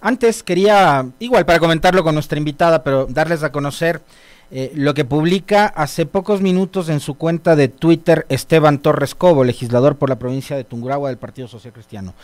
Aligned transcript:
Antes 0.00 0.42
quería, 0.42 1.06
igual 1.18 1.44
para 1.44 1.58
comentarlo 1.58 2.04
con 2.04 2.14
nuestra 2.14 2.38
invitada, 2.38 2.82
pero 2.82 3.06
darles 3.06 3.42
a 3.42 3.52
conocer 3.52 4.02
eh, 4.50 4.72
lo 4.74 4.94
que 4.94 5.04
publica 5.04 5.66
hace 5.66 6.06
pocos 6.06 6.40
minutos 6.40 6.88
en 6.88 7.00
su 7.00 7.14
cuenta 7.14 7.54
de 7.54 7.68
Twitter 7.68 8.24
Esteban 8.28 8.78
Torres 8.78 9.14
Cobo, 9.14 9.44
legislador 9.44 9.96
por 9.96 10.08
la 10.08 10.18
provincia 10.18 10.56
de 10.56 10.64
Tungurahua 10.64 11.10
del 11.10 11.18
Partido 11.18 11.48
Social 11.48 11.72
Cristiano. 11.72 12.14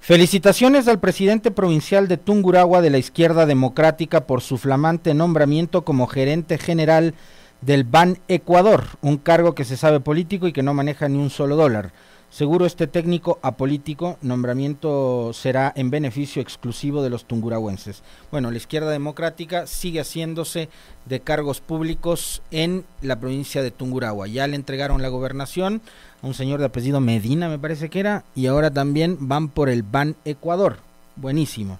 Felicitaciones 0.00 0.86
al 0.88 1.00
presidente 1.00 1.50
provincial 1.50 2.06
de 2.06 2.16
Tungurahua 2.16 2.80
de 2.80 2.90
la 2.90 2.98
izquierda 2.98 3.44
democrática 3.44 4.24
por 4.24 4.40
su 4.40 4.56
flamante 4.56 5.14
nombramiento 5.14 5.82
como 5.82 6.06
gerente 6.06 6.58
general 6.58 7.14
del 7.60 7.84
BAN 7.84 8.18
Ecuador, 8.28 8.84
un 9.02 9.16
cargo 9.16 9.54
que 9.54 9.64
se 9.64 9.76
sabe 9.76 10.00
político 10.00 10.46
y 10.46 10.52
que 10.52 10.62
no 10.62 10.74
maneja 10.74 11.08
ni 11.08 11.18
un 11.18 11.30
solo 11.30 11.56
dólar. 11.56 11.90
Seguro 12.28 12.66
este 12.66 12.86
técnico 12.86 13.38
apolítico 13.40 14.18
nombramiento 14.20 15.32
será 15.32 15.72
en 15.74 15.90
beneficio 15.90 16.42
exclusivo 16.42 17.02
de 17.02 17.08
los 17.08 17.24
tungurahuenses. 17.24 18.02
Bueno, 18.30 18.50
la 18.50 18.56
izquierda 18.56 18.90
democrática 18.90 19.66
sigue 19.66 20.00
haciéndose 20.00 20.68
de 21.06 21.20
cargos 21.20 21.60
públicos 21.60 22.42
en 22.50 22.84
la 23.00 23.18
provincia 23.18 23.62
de 23.62 23.70
Tungurahua. 23.70 24.26
Ya 24.26 24.46
le 24.48 24.56
entregaron 24.56 25.02
la 25.02 25.08
gobernación 25.08 25.80
a 26.20 26.26
un 26.26 26.34
señor 26.34 26.58
de 26.58 26.66
apellido 26.66 27.00
Medina, 27.00 27.48
me 27.48 27.58
parece 27.58 27.88
que 27.88 28.00
era, 28.00 28.24
y 28.34 28.46
ahora 28.46 28.70
también 28.70 29.16
van 29.28 29.48
por 29.48 29.68
el 29.68 29.82
BAN 29.82 30.16
Ecuador. 30.24 30.78
Buenísimo. 31.14 31.78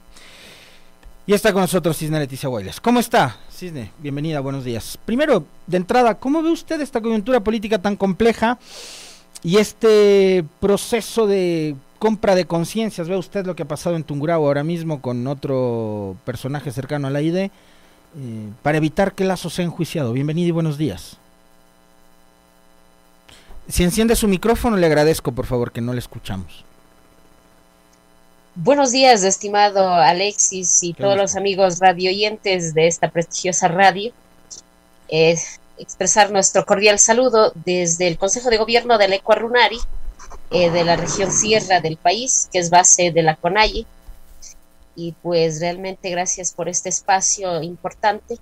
Y 1.27 1.35
está 1.35 1.53
con 1.53 1.63
nosotros 1.63 1.99
Cisne 1.99 2.21
Leticia 2.21 2.49
Guayles. 2.49 2.81
¿Cómo 2.81 3.01
está, 3.01 3.37
Cisne? 3.51 3.91
Bienvenida, 3.99 4.39
buenos 4.39 4.65
días. 4.65 4.97
Primero, 5.05 5.45
de 5.67 5.77
entrada, 5.77 6.15
¿cómo 6.15 6.41
ve 6.41 6.53
usted 6.53 6.81
esta 6.81 7.01
coyuntura 7.01 7.41
política 7.41 7.83
tan 7.83 7.97
compleja 7.97 8.61
y 9.43 9.59
este 9.59 10.45
proceso 10.61 11.27
de 11.27 11.77
compra 11.99 12.35
de 12.35 12.47
conciencias? 12.47 13.09
¿Ve 13.09 13.17
usted 13.17 13.47
lo 13.47 13.57
que 13.57 13.63
ha 13.63 13.69
pasado 13.69 13.97
en 13.97 14.05
Tungurahua 14.05 14.47
ahora 14.47 14.65
mismo 14.65 15.01
con 15.01 15.27
otro 15.27 16.17
personaje 16.25 16.73
cercano 16.73 17.09
a 17.09 17.11
la 17.11 17.23
IDE? 17.23 17.51
Eh, 18.19 18.49
para 18.63 18.79
evitar 18.79 19.13
que 19.13 19.25
Lazo 19.25 19.51
sea 19.51 19.65
enjuiciado. 19.65 20.13
Bienvenido 20.13 20.49
y 20.49 20.53
buenos 20.53 20.79
días. 20.79 21.19
Si 23.69 23.83
enciende 23.83 24.15
su 24.17 24.29
micrófono, 24.29 24.77
le 24.77 24.87
agradezco, 24.87 25.33
por 25.33 25.47
favor, 25.47 25.73
que 25.73 25.81
no 25.81 25.93
le 25.93 25.99
escuchamos. 25.99 26.65
Buenos 28.55 28.91
días, 28.91 29.23
estimado 29.23 29.93
Alexis 29.93 30.83
y 30.83 30.95
todos 30.95 31.17
los 31.17 31.37
amigos 31.37 31.79
radioyentes 31.79 32.73
de 32.73 32.87
esta 32.87 33.11
prestigiosa 33.11 33.69
radio. 33.69 34.13
Expresar 35.79 36.31
nuestro 36.31 36.65
cordial 36.65 36.99
saludo 36.99 37.53
desde 37.55 38.09
el 38.09 38.19
Consejo 38.19 38.51
de 38.51 38.59
Gobierno 38.59 38.99
del 38.99 39.13
Ecuarunari, 39.13 39.79
eh, 40.51 40.71
de 40.71 40.85
la 40.85 40.97
región 40.97 41.33
sierra 41.33 41.81
del 41.81 41.97
país, 41.97 42.49
que 42.53 42.59
es 42.59 42.71
base 42.71 43.11
de 43.11 43.23
la 43.23 43.37
CONAIE. 43.37 43.87
Y 44.95 45.13
pues 45.23 45.61
realmente 45.61 46.11
gracias 46.11 46.53
por 46.53 46.69
este 46.69 46.89
espacio 46.89 47.63
importante 47.63 48.39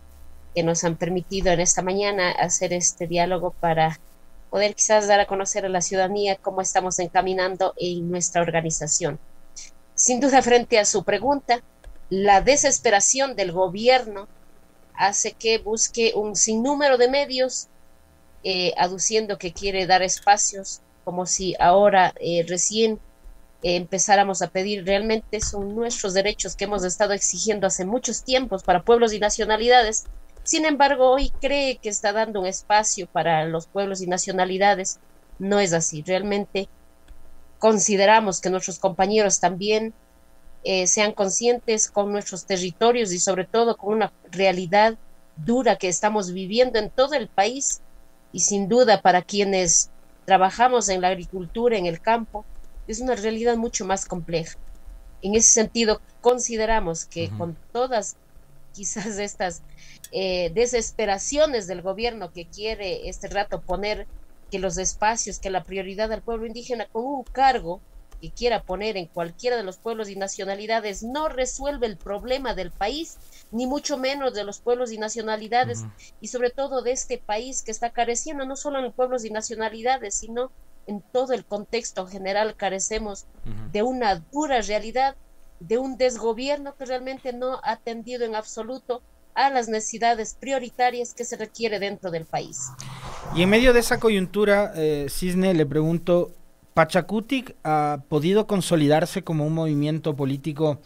que 0.55 0.62
nos 0.62 0.84
han 0.84 0.96
permitido 0.96 1.50
en 1.50 1.60
esta 1.60 1.82
mañana 1.82 2.30
hacer 2.30 2.72
este 2.72 3.06
diálogo 3.06 3.50
para 3.58 3.98
poder 4.50 4.74
quizás 4.77 5.08
dar 5.08 5.18
a 5.18 5.27
conocer 5.27 5.66
a 5.66 5.68
la 5.68 5.80
ciudadanía 5.80 6.36
cómo 6.36 6.60
estamos 6.60 7.00
encaminando 7.00 7.74
en 7.77 8.08
nuestra 8.08 8.40
organización. 8.40 9.18
Sin 9.96 10.20
duda, 10.20 10.42
frente 10.42 10.78
a 10.78 10.84
su 10.84 11.02
pregunta, 11.02 11.60
la 12.08 12.40
desesperación 12.40 13.34
del 13.34 13.50
gobierno 13.50 14.28
hace 14.95 15.33
que 15.33 15.59
busque 15.59 16.12
un 16.14 16.37
sinnúmero 16.37 16.97
de 16.97 17.09
medios 17.09 17.69
eh, 18.42 18.73
aduciendo 18.77 19.39
que 19.39 19.53
quiere 19.53 19.86
dar 19.86 20.03
espacios 20.03 20.81
como 21.05 21.27
si 21.27 21.55
ahora 21.59 22.14
eh, 22.20 22.45
recién 22.48 22.98
eh, 23.62 23.77
empezáramos 23.77 24.42
a 24.42 24.48
pedir 24.48 24.84
realmente 24.84 25.41
son 25.41 25.75
nuestros 25.75 26.14
derechos 26.14 26.56
que 26.56 26.64
hemos 26.64 26.84
estado 26.84 27.12
exigiendo 27.12 27.67
hace 27.67 27.84
muchos 27.84 28.23
tiempos 28.25 28.62
para 28.62 28.83
pueblos 28.83 29.12
y 29.12 29.19
nacionalidades. 29.19 30.05
Sin 30.42 30.67
embargo, 30.67 31.11
hoy 31.11 31.31
cree 31.41 31.79
que 31.79 31.89
está 31.89 32.12
dando 32.12 32.41
un 32.41 32.47
espacio 32.47 33.06
para 33.06 33.47
los 33.47 33.67
pueblos 33.67 34.03
y 34.03 34.06
nacionalidades. 34.06 34.98
No 35.39 35.58
es 35.61 35.73
así. 35.73 36.02
Realmente 36.02 36.68
consideramos 37.58 38.42
que 38.42 38.51
nuestros 38.51 38.79
compañeros 38.79 39.41
también 39.41 39.95
eh, 40.64 40.86
sean 40.86 41.13
conscientes 41.13 41.91
con 41.91 42.11
nuestros 42.11 42.47
territorios 42.47 43.13
y 43.13 43.19
sobre 43.19 43.45
todo 43.45 43.77
con 43.77 43.92
una 43.95 44.13
realidad 44.30 44.97
dura 45.36 45.77
que 45.77 45.89
estamos 45.89 46.33
viviendo 46.33 46.79
en 46.79 46.91
todo 46.91 47.14
el 47.14 47.29
país 47.29 47.83
y 48.33 48.41
sin 48.41 48.69
duda 48.69 49.03
para 49.03 49.23
quienes 49.23 49.91
trabajamos 50.24 50.89
en 50.89 51.03
la 51.03 51.08
agricultura, 51.08 51.77
en 51.77 51.86
el 51.86 52.01
campo, 52.01 52.45
es 52.89 53.01
una 53.01 53.14
realidad 53.14 53.57
mucho 53.57 53.85
más 53.85 54.07
compleja. 54.07 54.58
En 55.23 55.35
ese 55.35 55.53
sentido, 55.53 56.01
consideramos 56.20 57.05
que 57.05 57.30
con 57.30 57.57
todas 57.73 58.17
quizás 58.73 59.19
estas 59.19 59.63
eh, 60.13 60.51
desesperaciones 60.55 61.67
del 61.67 61.83
gobierno 61.83 62.33
que 62.33 62.47
quiere 62.47 63.08
este 63.08 63.29
rato 63.29 63.61
poner 63.61 64.07
que 64.51 64.58
los 64.58 64.79
espacios, 64.79 65.39
que 65.39 65.51
la 65.51 65.64
prioridad 65.64 66.08
del 66.08 66.23
pueblo 66.23 66.47
indígena 66.47 66.86
con 66.86 67.05
un 67.05 67.23
cargo 67.24 67.80
que 68.24 68.30
quiera 68.30 68.62
poner 68.62 68.96
en 68.96 69.05
cualquiera 69.05 69.58
de 69.58 69.64
los 69.64 69.77
pueblos 69.77 70.08
y 70.08 70.17
nacionalidades 70.17 71.02
no 71.02 71.29
resuelve 71.29 71.86
el 71.86 71.98
problema 71.98 72.55
del 72.55 72.70
país, 72.70 73.18
ni 73.51 73.67
mucho 73.67 73.98
menos 73.98 74.33
de 74.33 74.45
los 74.45 74.61
pueblos 74.61 74.92
y 74.92 74.98
nacionalidades, 74.98 75.85
y 76.23 76.29
sobre 76.29 76.48
todo 76.48 76.80
de 76.80 76.92
este 76.92 77.18
país 77.18 77.61
que 77.62 77.70
está 77.70 77.90
careciendo 77.90 78.46
no 78.46 78.57
solo 78.57 78.79
en 78.79 78.85
los 78.85 78.95
pueblos 78.95 79.27
y 79.27 79.30
nacionalidades, 79.30 80.14
sino 80.14 80.51
en 80.86 81.02
todo 81.12 81.35
el 81.35 81.45
contexto 81.45 82.07
general 82.07 82.57
carecemos 82.57 83.27
de 83.73 83.83
una 83.83 84.24
dura 84.33 84.62
realidad, 84.62 85.17
de 85.61 85.77
un 85.77 85.98
desgobierno 85.98 86.74
que 86.77 86.86
realmente 86.86 87.35
no 87.35 87.61
ha 87.62 87.73
atendido 87.73 88.24
en 88.24 88.36
absoluto 88.36 89.02
a 89.35 89.51
las 89.51 89.68
necesidades 89.68 90.35
prioritarias 90.41 91.12
que 91.12 91.27
se 91.27 91.36
requiere 91.36 91.79
dentro 91.79 92.11
del 92.11 92.24
país. 92.24 92.70
Y 93.35 93.42
en 93.42 93.51
medio 93.51 93.74
de 93.74 93.80
esa 93.80 94.01
coyuntura, 94.01 94.73
eh, 94.77 95.08
Cisne, 95.11 95.52
le 95.52 95.67
pregunto, 95.67 96.30
¿Pachacutic 96.74 97.55
ha 97.62 98.02
podido 98.08 98.46
consolidarse 98.46 99.23
como 99.23 99.46
un 99.46 99.55
movimiento 99.55 100.17
político 100.17 100.80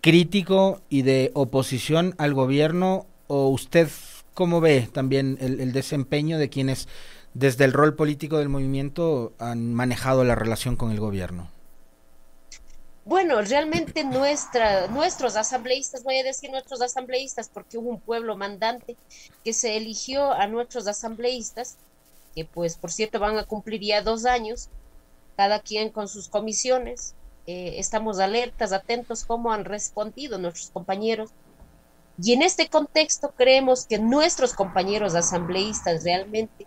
crítico 0.00 0.82
y 0.88 1.02
de 1.02 1.30
oposición 1.34 2.14
al 2.18 2.34
gobierno? 2.34 3.06
¿O 3.28 3.48
usted 3.48 3.88
cómo 4.34 4.60
ve 4.60 4.88
también 4.92 5.38
el 5.40 5.72
desempeño 5.72 6.38
de 6.38 6.48
quienes 6.48 6.88
desde 7.34 7.64
el 7.64 7.72
rol 7.72 7.94
político 7.94 8.38
del 8.38 8.48
movimiento 8.48 9.32
han 9.38 9.72
manejado 9.72 10.24
la 10.24 10.34
relación 10.34 10.76
con 10.76 10.90
el 10.90 10.98
gobierno? 10.98 11.48
Bueno, 13.04 13.40
realmente 13.42 14.04
nuestra, 14.04 14.86
nuestros 14.88 15.34
asambleístas, 15.36 16.04
voy 16.04 16.18
a 16.18 16.22
decir 16.22 16.50
nuestros 16.50 16.82
asambleístas, 16.82 17.48
porque 17.48 17.78
hubo 17.78 17.90
un 17.90 18.00
pueblo 18.00 18.36
mandante 18.36 18.96
que 19.42 19.52
se 19.52 19.76
eligió 19.76 20.32
a 20.32 20.46
nuestros 20.46 20.86
asambleístas, 20.86 21.76
que 22.34 22.44
pues 22.44 22.76
por 22.76 22.92
cierto 22.92 23.18
van 23.18 23.38
a 23.38 23.44
cumplir 23.44 23.80
ya 23.80 24.02
dos 24.02 24.26
años, 24.26 24.68
cada 25.40 25.60
quien 25.60 25.88
con 25.88 26.06
sus 26.06 26.28
comisiones. 26.28 27.14
Eh, 27.46 27.76
estamos 27.78 28.18
alertas, 28.18 28.74
atentos 28.74 29.24
cómo 29.24 29.54
han 29.54 29.64
respondido 29.64 30.36
nuestros 30.36 30.68
compañeros. 30.68 31.30
Y 32.22 32.34
en 32.34 32.42
este 32.42 32.68
contexto 32.68 33.32
creemos 33.34 33.86
que 33.86 33.98
nuestros 33.98 34.52
compañeros 34.52 35.14
asambleístas 35.14 36.04
realmente 36.04 36.66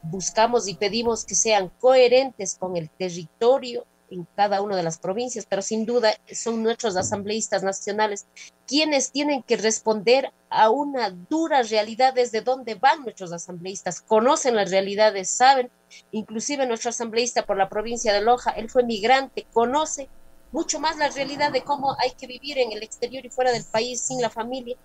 buscamos 0.00 0.68
y 0.68 0.74
pedimos 0.74 1.26
que 1.26 1.34
sean 1.34 1.70
coherentes 1.80 2.56
con 2.58 2.78
el 2.78 2.88
territorio 2.88 3.84
en 4.10 4.26
cada 4.36 4.62
una 4.62 4.76
de 4.76 4.82
las 4.82 4.98
provincias, 4.98 5.46
pero 5.48 5.62
sin 5.62 5.86
duda 5.86 6.12
son 6.32 6.62
nuestros 6.62 6.96
asambleístas 6.96 7.62
nacionales 7.62 8.26
quienes 8.66 9.10
tienen 9.12 9.42
que 9.42 9.56
responder 9.56 10.32
a 10.50 10.70
una 10.70 11.10
dura 11.10 11.62
realidad 11.62 12.14
desde 12.14 12.42
donde 12.42 12.74
van 12.74 13.02
nuestros 13.02 13.32
asambleístas, 13.32 14.00
conocen 14.00 14.56
las 14.56 14.70
realidades, 14.70 15.30
saben, 15.30 15.70
inclusive 16.12 16.66
nuestro 16.66 16.90
asambleísta 16.90 17.46
por 17.46 17.56
la 17.56 17.68
provincia 17.68 18.12
de 18.12 18.20
Loja, 18.20 18.50
él 18.50 18.68
fue 18.68 18.82
migrante, 18.84 19.46
conoce 19.52 20.08
mucho 20.52 20.80
más 20.80 20.96
la 20.96 21.08
realidad 21.08 21.52
de 21.52 21.62
cómo 21.62 21.96
hay 21.98 22.10
que 22.12 22.26
vivir 22.26 22.58
en 22.58 22.72
el 22.72 22.82
exterior 22.82 23.24
y 23.24 23.30
fuera 23.30 23.52
del 23.52 23.64
país 23.64 24.00
sin 24.00 24.20
la 24.20 24.30
familia. 24.30 24.76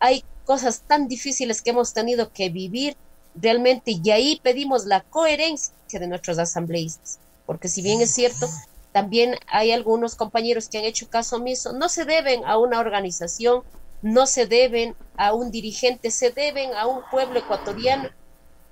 Hay 0.00 0.24
cosas 0.44 0.82
tan 0.86 1.08
difíciles 1.08 1.62
que 1.62 1.70
hemos 1.70 1.92
tenido 1.92 2.32
que 2.32 2.50
vivir 2.50 2.96
realmente 3.34 3.92
y 4.02 4.10
ahí 4.10 4.40
pedimos 4.42 4.86
la 4.86 5.02
coherencia 5.02 5.74
de 5.88 6.06
nuestros 6.06 6.38
asambleístas 6.38 7.20
porque 7.46 7.68
si 7.68 7.82
bien 7.82 8.00
es 8.00 8.12
cierto, 8.12 8.48
también 8.92 9.36
hay 9.48 9.72
algunos 9.72 10.14
compañeros 10.14 10.68
que 10.68 10.78
han 10.78 10.84
hecho 10.84 11.08
caso 11.08 11.36
omiso, 11.36 11.72
no 11.72 11.88
se 11.88 12.04
deben 12.04 12.44
a 12.44 12.58
una 12.58 12.78
organización, 12.78 13.62
no 14.02 14.26
se 14.26 14.46
deben 14.46 14.94
a 15.16 15.32
un 15.32 15.50
dirigente, 15.50 16.10
se 16.10 16.30
deben 16.30 16.74
a 16.74 16.86
un 16.86 17.00
pueblo 17.10 17.38
ecuatoriano. 17.38 18.10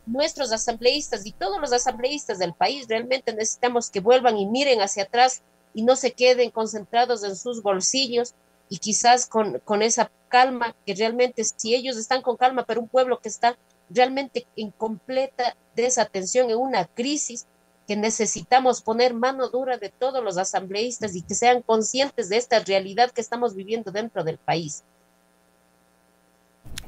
Nuestros 0.07 0.53
asambleístas 0.53 1.27
y 1.27 1.33
todos 1.33 1.61
los 1.61 1.73
asambleístas 1.73 2.39
del 2.39 2.55
país 2.55 2.87
realmente 2.89 3.33
necesitamos 3.33 3.91
que 3.91 4.01
vuelvan 4.01 4.37
y 4.37 4.47
miren 4.47 4.81
hacia 4.81 5.05
atrás 5.05 5.43
y 5.75 5.83
no 5.83 5.97
se 5.97 6.13
queden 6.13 6.51
concentrados 6.51 7.25
en 7.25 7.37
sus 7.37 7.63
bolsillos 7.63 8.35
y 8.69 8.79
quizás 8.79 9.27
con, 9.27 9.61
esa 9.83 10.11
calma 10.29 10.75
que 10.87 10.95
realmente 10.95 11.45
si 11.45 11.75
ellos 11.75 11.97
están 11.97 12.23
con 12.23 12.37
calma, 12.37 12.65
pero 12.65 12.81
un 12.81 12.89
pueblo 12.89 13.21
que 13.21 13.29
está 13.29 13.59
realmente 13.91 14.47
en 14.57 14.71
completa 14.71 15.57
desatención, 15.77 16.51
en 16.51 16.57
una 16.57 16.87
crisis, 16.87 17.47
que 17.93 17.97
necesitamos 17.97 18.81
poner 18.81 19.13
mano 19.13 19.51
dura 19.51 19.77
de 19.77 19.91
todos 19.91 20.25
los 20.25 20.39
asambleístas 20.39 21.15
y 21.15 21.21
que 21.21 21.35
sean 21.35 21.61
conscientes 21.61 22.31
de 22.31 22.39
esta 22.39 22.59
realidad 22.61 23.11
que 23.11 23.21
estamos 23.21 23.55
viviendo 23.55 23.93
dentro 23.93 24.25
del 24.25 24.39
país. 24.39 24.83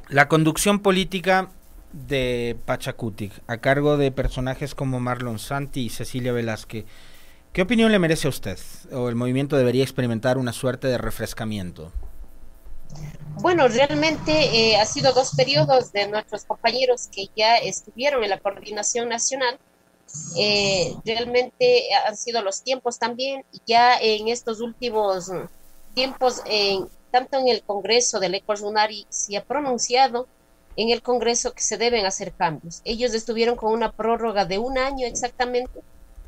La 0.09 0.27
conducción 0.27 0.79
política 0.79 1.51
de 1.93 2.57
Pachacutic, 2.65 3.33
a 3.45 3.57
cargo 3.57 3.97
de 3.97 4.11
personajes 4.11 4.73
como 4.73 4.99
Marlon 4.99 5.37
Santi 5.37 5.81
y 5.81 5.89
Cecilia 5.89 6.31
Velázquez, 6.31 6.85
¿qué 7.53 7.61
opinión 7.61 7.91
le 7.91 7.99
merece 7.99 8.25
a 8.25 8.31
usted? 8.31 8.57
¿O 8.91 9.07
el 9.07 9.13
movimiento 9.13 9.57
debería 9.57 9.83
experimentar 9.83 10.39
una 10.39 10.53
suerte 10.53 10.87
de 10.87 10.97
refrescamiento? 10.97 11.91
Bueno, 13.41 13.67
realmente 13.67 14.31
eh, 14.31 14.77
ha 14.77 14.85
sido 14.85 15.13
dos 15.13 15.35
periodos 15.35 15.91
de 15.91 16.07
nuestros 16.07 16.45
compañeros 16.45 17.09
que 17.11 17.27
ya 17.35 17.57
estuvieron 17.57 18.23
en 18.23 18.31
la 18.31 18.39
coordinación 18.39 19.07
nacional. 19.07 19.59
Eh, 20.37 20.93
realmente 21.05 21.87
han 22.07 22.15
sido 22.15 22.41
los 22.41 22.61
tiempos 22.61 22.99
también, 22.99 23.43
ya 23.65 23.97
en 23.99 24.27
estos 24.27 24.61
últimos 24.61 25.31
tiempos, 25.93 26.41
en, 26.45 26.87
tanto 27.11 27.37
en 27.37 27.47
el 27.47 27.63
Congreso 27.63 28.19
del 28.19 28.35
Ecuador 28.35 28.73
se 29.09 29.37
ha 29.37 29.43
pronunciado 29.43 30.27
en 30.75 30.89
el 30.89 31.01
Congreso 31.01 31.53
que 31.53 31.63
se 31.63 31.77
deben 31.77 32.05
hacer 32.05 32.33
cambios. 32.33 32.81
Ellos 32.83 33.13
estuvieron 33.13 33.55
con 33.55 33.71
una 33.71 33.91
prórroga 33.91 34.45
de 34.45 34.57
un 34.57 34.77
año 34.77 35.07
exactamente 35.07 35.81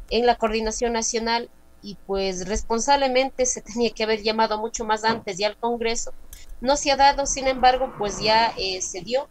en 0.09 0.25
la 0.25 0.35
coordinación 0.35 0.93
nacional 0.93 1.49
y 1.81 1.95
pues 2.07 2.47
responsablemente 2.47 3.45
se 3.45 3.61
tenía 3.61 3.91
que 3.91 4.03
haber 4.03 4.23
llamado 4.23 4.57
mucho 4.57 4.85
más 4.85 5.03
antes 5.03 5.37
ya 5.37 5.47
al 5.47 5.57
Congreso. 5.57 6.13
No 6.59 6.75
se 6.75 6.91
ha 6.91 6.95
dado, 6.95 7.25
sin 7.25 7.47
embargo, 7.47 7.93
pues 7.97 8.19
ya 8.19 8.53
eh, 8.57 8.81
se 8.81 9.01
dio. 9.01 9.27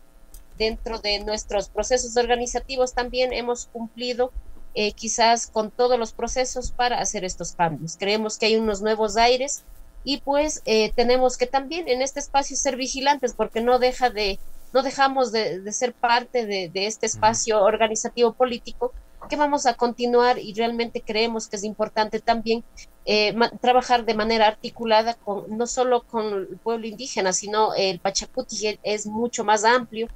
Dentro 0.59 0.99
de 0.99 1.21
nuestros 1.21 1.69
procesos 1.69 2.17
organizativos 2.17 2.95
también 2.95 3.33
hemos 3.33 3.67
cumplido 3.67 4.33
eh, 4.75 4.93
quizás 4.93 5.47
con 5.47 5.71
todos 5.71 5.99
los 5.99 6.13
procesos 6.13 6.71
para 6.71 6.99
hacer 6.99 7.25
estos 7.25 7.53
cambios. 7.53 7.97
Creemos 7.97 8.37
que 8.37 8.47
hay 8.47 8.57
unos 8.57 8.83
nuevos 8.83 9.17
aires 9.17 9.65
y 10.05 10.19
pues 10.19 10.63
eh, 10.67 10.93
tenemos 10.95 11.37
que 11.37 11.47
también 11.47 11.89
en 11.89 12.03
este 12.03 12.21
espacio 12.21 12.57
ser 12.57 12.77
vigilantes 12.77 13.35
porque 13.35 13.61
no 13.61 13.79
deja 13.79 14.11
de 14.11 14.39
no 14.73 14.83
dejamos 14.83 15.33
de, 15.33 15.73
ser 15.73 15.95
parte 15.95 16.45
de, 16.45 16.71
este 16.75 17.07
espacio 17.07 17.63
organizativo 17.63 18.35
político 18.35 18.93
que 19.31 19.37
vamos 19.37 19.65
a 19.65 19.75
continuar 19.75 20.39
y 20.39 20.53
realmente 20.53 21.01
creemos 21.01 21.49
que 21.49 21.57
es 21.57 21.65
importante 21.65 22.21
también 22.21 22.63
eh, 23.07 23.35
trabajar 23.63 24.05
de 24.05 24.13
manera 24.13 24.47
articulada 24.47 25.15
con 25.15 25.57
no 25.57 25.67
solo 25.67 26.03
con 26.03 26.27
el 26.35 26.59
pueblo 26.59 26.87
indígena, 26.87 27.33
sino 27.33 27.75
el 27.75 27.99
Pachacuti 27.99 28.79
es 28.83 29.07
mucho 29.07 29.43
más 29.45 29.65
amplio. 29.65 30.09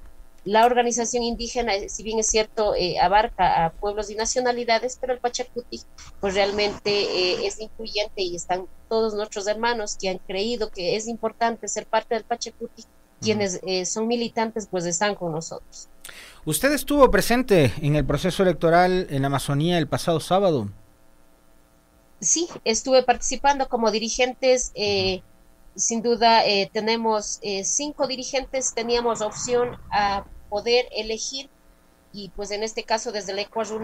La 0.45 0.65
organización 0.65 1.23
indígena, 1.23 1.75
eh, 1.75 1.89
si 1.89 2.03
bien 2.03 2.19
es 2.19 2.27
cierto, 2.27 2.75
eh, 2.75 2.99
abarca 2.99 3.67
a 3.67 3.73
pueblos 3.73 4.11
y 4.11 4.15
nacionalidades, 4.15 4.97
pero 5.01 5.13
el 5.13 5.19
Pachacuti 5.19 5.81
pues 6.21 6.35
realmente 6.35 7.47
es 7.47 7.61
incluyente 7.61 8.23
y 8.23 8.37
están 8.37 8.67
todos 8.89 9.15
nuestros 9.15 9.47
hermanos 9.47 9.97
que 10.01 10.09
han 10.09 10.19
creído 10.19 10.71
que 10.71 10.97
es 10.97 11.07
importante 11.09 11.69
ser 11.69 11.87
parte 11.87 12.15
del 12.15 12.25
Pachacuti 12.25 12.85
quienes 13.21 13.61
eh, 13.67 13.85
son 13.87 14.09
militantes 14.09 14.67
pues 14.71 14.87
están 14.87 15.15
con 15.15 15.33
nosotros. 15.33 15.89
¿Usted 16.45 16.73
estuvo 16.73 17.11
presente 17.11 17.73
en 17.81 17.97
el 17.97 18.05
proceso 18.05 18.43
electoral 18.43 19.07
en 19.11 19.25
Amazonía 19.25 19.79
el 19.79 19.87
pasado 19.87 20.21
sábado? 20.21 20.69
Sí, 22.21 22.49
estuve 22.65 23.03
participando 23.03 23.69
como 23.69 23.91
dirigentes. 23.91 24.73
Eh, 24.75 25.23
sin 25.77 26.03
duda 26.03 26.45
eh, 26.45 26.71
tenemos 26.73 27.41
cinco 27.65 28.07
dirigentes, 28.07 28.75
teníamos 28.75 29.21
opción 29.21 29.77
a 29.91 30.25
poder 30.49 30.87
elegir 30.91 31.49
y 32.13 32.31
pues 32.31 32.51
en 32.51 32.63
este 32.63 32.83
caso 32.83 33.13
desde 33.13 33.33
el 33.33 33.39
Ecuador 33.39 33.81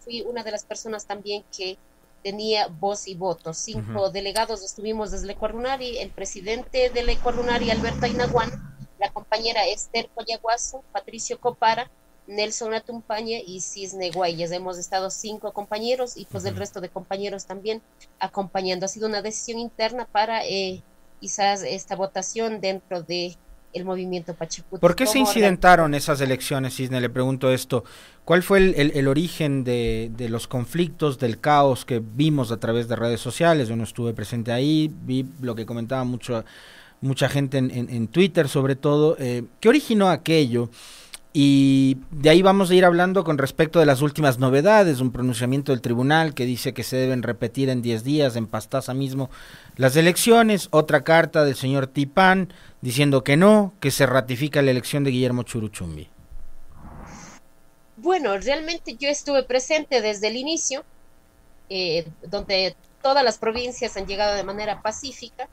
fui 0.00 0.20
una 0.22 0.42
de 0.44 0.50
las 0.50 0.64
personas 0.64 1.06
también 1.06 1.44
que 1.56 1.78
tenía 2.26 2.66
voz 2.66 3.06
y 3.06 3.14
voto. 3.14 3.54
Cinco 3.54 4.10
delegados 4.10 4.64
estuvimos 4.64 5.12
desde 5.12 5.30
Ecuadunari, 5.30 5.98
el 5.98 6.10
presidente 6.10 6.90
del 6.90 7.08
Ecuadunari, 7.08 7.70
Alberto 7.70 8.06
Inaguán, 8.06 8.50
la 8.98 9.12
compañera 9.12 9.64
Esther 9.66 10.08
Coyaguazo, 10.12 10.82
Patricio 10.92 11.38
Copara, 11.38 11.88
Nelson 12.26 12.74
Atumpaña 12.74 13.38
y 13.46 13.60
Cisne 13.60 14.10
Guayas. 14.10 14.50
Hemos 14.50 14.78
estado 14.78 15.10
cinco 15.10 15.52
compañeros 15.52 16.16
y 16.16 16.26
pues 16.26 16.44
el 16.44 16.56
resto 16.56 16.80
de 16.80 16.88
compañeros 16.88 17.46
también 17.46 17.82
acompañando. 18.18 18.86
Ha 18.86 18.88
sido 18.88 19.08
una 19.08 19.22
decisión 19.22 19.58
interna 19.58 20.06
para 20.10 20.44
eh, 20.44 20.82
quizás 21.20 21.62
esta 21.62 21.96
votación 21.96 22.60
dentro 22.60 23.02
de 23.02 23.36
el 23.72 23.84
movimiento 23.84 24.34
Pachacuti. 24.34 24.80
¿Por 24.80 24.96
qué 24.96 25.06
se 25.06 25.18
incidentaron 25.18 25.94
esas 25.94 26.20
elecciones, 26.20 26.74
Cisne? 26.76 27.00
Le 27.00 27.10
pregunto 27.10 27.52
esto. 27.52 27.84
¿Cuál 28.24 28.42
fue 28.42 28.58
el, 28.58 29.08
origen 29.08 29.62
de, 29.64 30.10
los 30.30 30.48
conflictos, 30.48 31.18
del 31.18 31.38
caos 31.38 31.84
que 31.84 32.02
vimos 32.02 32.50
a 32.50 32.56
través 32.56 32.88
de 32.88 32.96
redes 32.96 33.20
sociales? 33.20 33.68
Yo 33.68 33.76
no 33.76 33.84
estuve 33.84 34.14
presente 34.14 34.50
ahí, 34.50 34.90
vi 35.02 35.26
lo 35.40 35.54
que 35.54 35.66
comentaba 35.66 36.04
mucho, 36.04 36.44
mucha 37.00 37.28
gente 37.28 37.58
en, 37.58 38.08
Twitter 38.08 38.48
sobre 38.48 38.76
todo. 38.76 39.16
Eh, 39.18 39.44
¿Qué 39.60 39.68
originó 39.68 40.08
aquello? 40.08 40.70
Y 41.38 41.98
de 42.12 42.30
ahí 42.30 42.40
vamos 42.40 42.70
a 42.70 42.74
ir 42.74 42.86
hablando 42.86 43.22
con 43.22 43.36
respecto 43.36 43.78
de 43.78 43.84
las 43.84 44.00
últimas 44.00 44.38
novedades, 44.38 45.00
un 45.00 45.12
pronunciamiento 45.12 45.72
del 45.72 45.82
tribunal 45.82 46.32
que 46.32 46.46
dice 46.46 46.72
que 46.72 46.82
se 46.82 46.96
deben 46.96 47.22
repetir 47.22 47.68
en 47.68 47.82
10 47.82 48.04
días 48.04 48.36
en 48.36 48.46
Pastaza 48.46 48.94
mismo 48.94 49.28
las 49.76 49.96
elecciones, 49.96 50.68
otra 50.70 51.04
carta 51.04 51.44
del 51.44 51.54
señor 51.54 51.88
Tipán 51.88 52.54
diciendo 52.80 53.22
que 53.22 53.36
no, 53.36 53.74
que 53.80 53.90
se 53.90 54.06
ratifica 54.06 54.62
la 54.62 54.70
elección 54.70 55.04
de 55.04 55.10
Guillermo 55.10 55.42
Churuchumbi. 55.42 56.08
Bueno, 57.98 58.38
realmente 58.38 58.96
yo 58.98 59.10
estuve 59.10 59.42
presente 59.42 60.00
desde 60.00 60.28
el 60.28 60.36
inicio, 60.36 60.86
eh, 61.68 62.08
donde 62.22 62.74
todas 63.02 63.22
las 63.22 63.36
provincias 63.36 63.94
han 63.98 64.06
llegado 64.06 64.36
de 64.36 64.42
manera 64.42 64.80
pacífica 64.80 65.50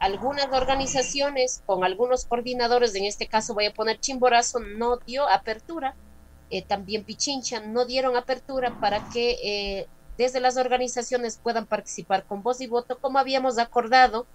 algunas 0.00 0.46
organizaciones 0.50 1.62
con 1.66 1.84
algunos 1.84 2.24
coordinadores, 2.24 2.94
en 2.94 3.04
este 3.04 3.28
caso 3.28 3.54
voy 3.54 3.66
a 3.66 3.74
poner 3.74 4.00
Chimborazo, 4.00 4.58
no 4.58 4.96
dio 4.96 5.28
apertura, 5.28 5.94
eh, 6.48 6.62
también 6.62 7.04
Pichincha 7.04 7.60
no 7.60 7.84
dieron 7.84 8.16
apertura 8.16 8.80
para 8.80 9.08
que 9.10 9.36
eh, 9.42 9.86
desde 10.16 10.40
las 10.40 10.56
organizaciones 10.56 11.38
puedan 11.40 11.66
participar 11.66 12.24
con 12.24 12.42
voz 12.42 12.62
y 12.62 12.66
voto, 12.66 12.98
como 12.98 13.18
habíamos 13.18 13.58
acordado 13.58 14.26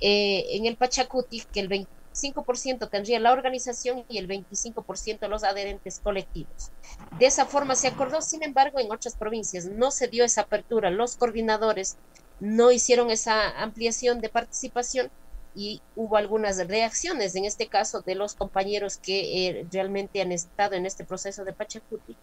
eh, 0.00 0.44
en 0.50 0.66
el 0.66 0.76
Pachacuti, 0.76 1.44
que 1.52 1.60
el 1.60 1.68
25% 1.68 2.90
tendría 2.90 3.20
la 3.20 3.32
organización 3.32 4.04
y 4.08 4.18
el 4.18 4.26
25% 4.28 5.28
los 5.28 5.44
adherentes 5.44 6.00
colectivos. 6.00 6.72
De 7.18 7.26
esa 7.26 7.46
forma 7.46 7.76
se 7.76 7.86
acordó, 7.86 8.20
sin 8.22 8.42
embargo, 8.42 8.80
en 8.80 8.90
otras 8.90 9.14
provincias 9.14 9.66
no 9.66 9.92
se 9.92 10.08
dio 10.08 10.24
esa 10.24 10.42
apertura. 10.42 10.90
Los 10.90 11.16
coordinadores 11.16 11.96
no 12.40 12.70
hicieron 12.72 13.10
esa 13.10 13.50
ampliación 13.62 14.20
de 14.20 14.28
participación 14.28 15.10
y 15.54 15.80
hubo 15.96 16.16
algunas 16.16 16.58
reacciones, 16.68 17.34
en 17.34 17.46
este 17.46 17.66
caso 17.68 18.02
de 18.02 18.14
los 18.14 18.34
compañeros 18.34 18.98
que 18.98 19.48
eh, 19.48 19.66
realmente 19.72 20.20
han 20.20 20.32
estado 20.32 20.74
en 20.74 20.84
este 20.84 21.04
proceso 21.04 21.44
de 21.44 21.54
Pachacuti. 21.54 22.14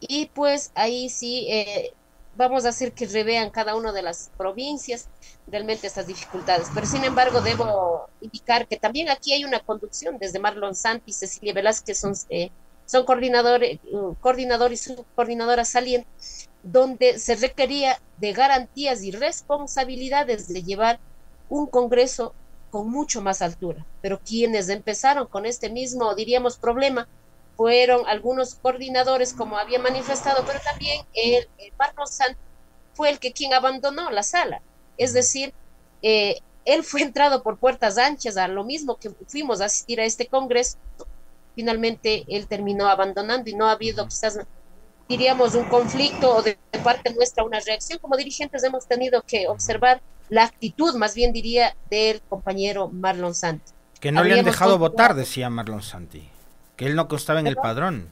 Y 0.00 0.26
pues 0.26 0.72
ahí 0.74 1.08
sí 1.08 1.46
eh, 1.50 1.92
vamos 2.36 2.64
a 2.64 2.70
hacer 2.70 2.92
que 2.92 3.06
revean 3.06 3.50
cada 3.50 3.76
una 3.76 3.92
de 3.92 4.02
las 4.02 4.30
provincias 4.36 5.08
realmente 5.46 5.86
estas 5.86 6.08
dificultades. 6.08 6.68
Pero 6.74 6.86
sin 6.86 7.04
embargo 7.04 7.40
debo 7.42 8.08
indicar 8.20 8.66
que 8.66 8.76
también 8.76 9.08
aquí 9.08 9.32
hay 9.32 9.44
una 9.44 9.60
conducción 9.60 10.18
desde 10.18 10.40
Marlon 10.40 10.74
Santi 10.74 11.10
y 11.12 11.14
Cecilia 11.14 11.54
Velázquez, 11.54 11.98
son, 11.98 12.14
eh, 12.30 12.50
son 12.86 13.04
coordinadores, 13.04 13.78
coordinador 14.20 14.72
y 14.72 14.76
subcoordinadora 14.76 15.64
salientes 15.64 16.48
donde 16.72 17.18
se 17.18 17.34
requería 17.34 17.98
de 18.18 18.32
garantías 18.32 19.02
y 19.02 19.10
responsabilidades 19.10 20.48
de 20.48 20.62
llevar 20.62 21.00
un 21.48 21.66
Congreso 21.66 22.34
con 22.70 22.90
mucho 22.90 23.22
más 23.22 23.40
altura. 23.40 23.86
Pero 24.02 24.20
quienes 24.20 24.68
empezaron 24.68 25.26
con 25.26 25.46
este 25.46 25.70
mismo, 25.70 26.14
diríamos, 26.14 26.58
problema 26.58 27.08
fueron 27.56 28.06
algunos 28.06 28.54
coordinadores, 28.54 29.32
como 29.32 29.56
había 29.56 29.78
manifestado, 29.78 30.44
pero 30.46 30.60
también 30.60 31.04
el, 31.14 31.48
Marcos 31.78 32.10
Santos 32.10 32.42
fue 32.92 33.08
el 33.10 33.18
que 33.18 33.32
quien 33.32 33.54
abandonó 33.54 34.10
la 34.10 34.22
sala. 34.22 34.60
Es 34.98 35.14
decir, 35.14 35.54
eh, 36.02 36.36
él 36.66 36.84
fue 36.84 37.00
entrado 37.00 37.42
por 37.42 37.56
puertas 37.56 37.96
anchas 37.96 38.36
a 38.36 38.46
lo 38.46 38.62
mismo 38.62 38.96
que 38.96 39.10
fuimos 39.26 39.62
a 39.62 39.64
asistir 39.64 40.00
a 40.00 40.04
este 40.04 40.26
Congreso. 40.26 40.76
Finalmente, 41.54 42.24
él 42.28 42.46
terminó 42.46 42.88
abandonando 42.88 43.48
y 43.48 43.54
no 43.54 43.66
ha 43.66 43.72
habido 43.72 44.06
quizás 44.06 44.38
diríamos, 45.08 45.54
un 45.54 45.64
conflicto 45.64 46.36
o 46.36 46.42
de, 46.42 46.58
parte 46.84 47.12
nuestra 47.14 47.44
una 47.44 47.60
reacción. 47.60 47.98
Como 47.98 48.16
dirigentes 48.16 48.62
hemos 48.62 48.86
tenido 48.86 49.22
que 49.22 49.48
observar 49.48 50.00
la 50.28 50.44
actitud, 50.44 50.94
más 50.94 51.14
bien 51.14 51.32
diría, 51.32 51.74
del 51.90 52.20
compañero 52.28 52.88
Marlon 52.88 53.34
Santi. 53.34 53.72
Que 54.00 54.12
no 54.12 54.22
le 54.22 54.38
han 54.38 54.44
dejado 54.44 54.78
votar, 54.78 55.14
decía 55.14 55.50
Marlon 55.50 55.82
Santi, 55.82 56.28
que 56.76 56.86
él 56.86 56.94
no 56.94 57.08
constaba 57.08 57.40
en 57.40 57.46
el 57.46 57.56
padrón. 57.56 58.10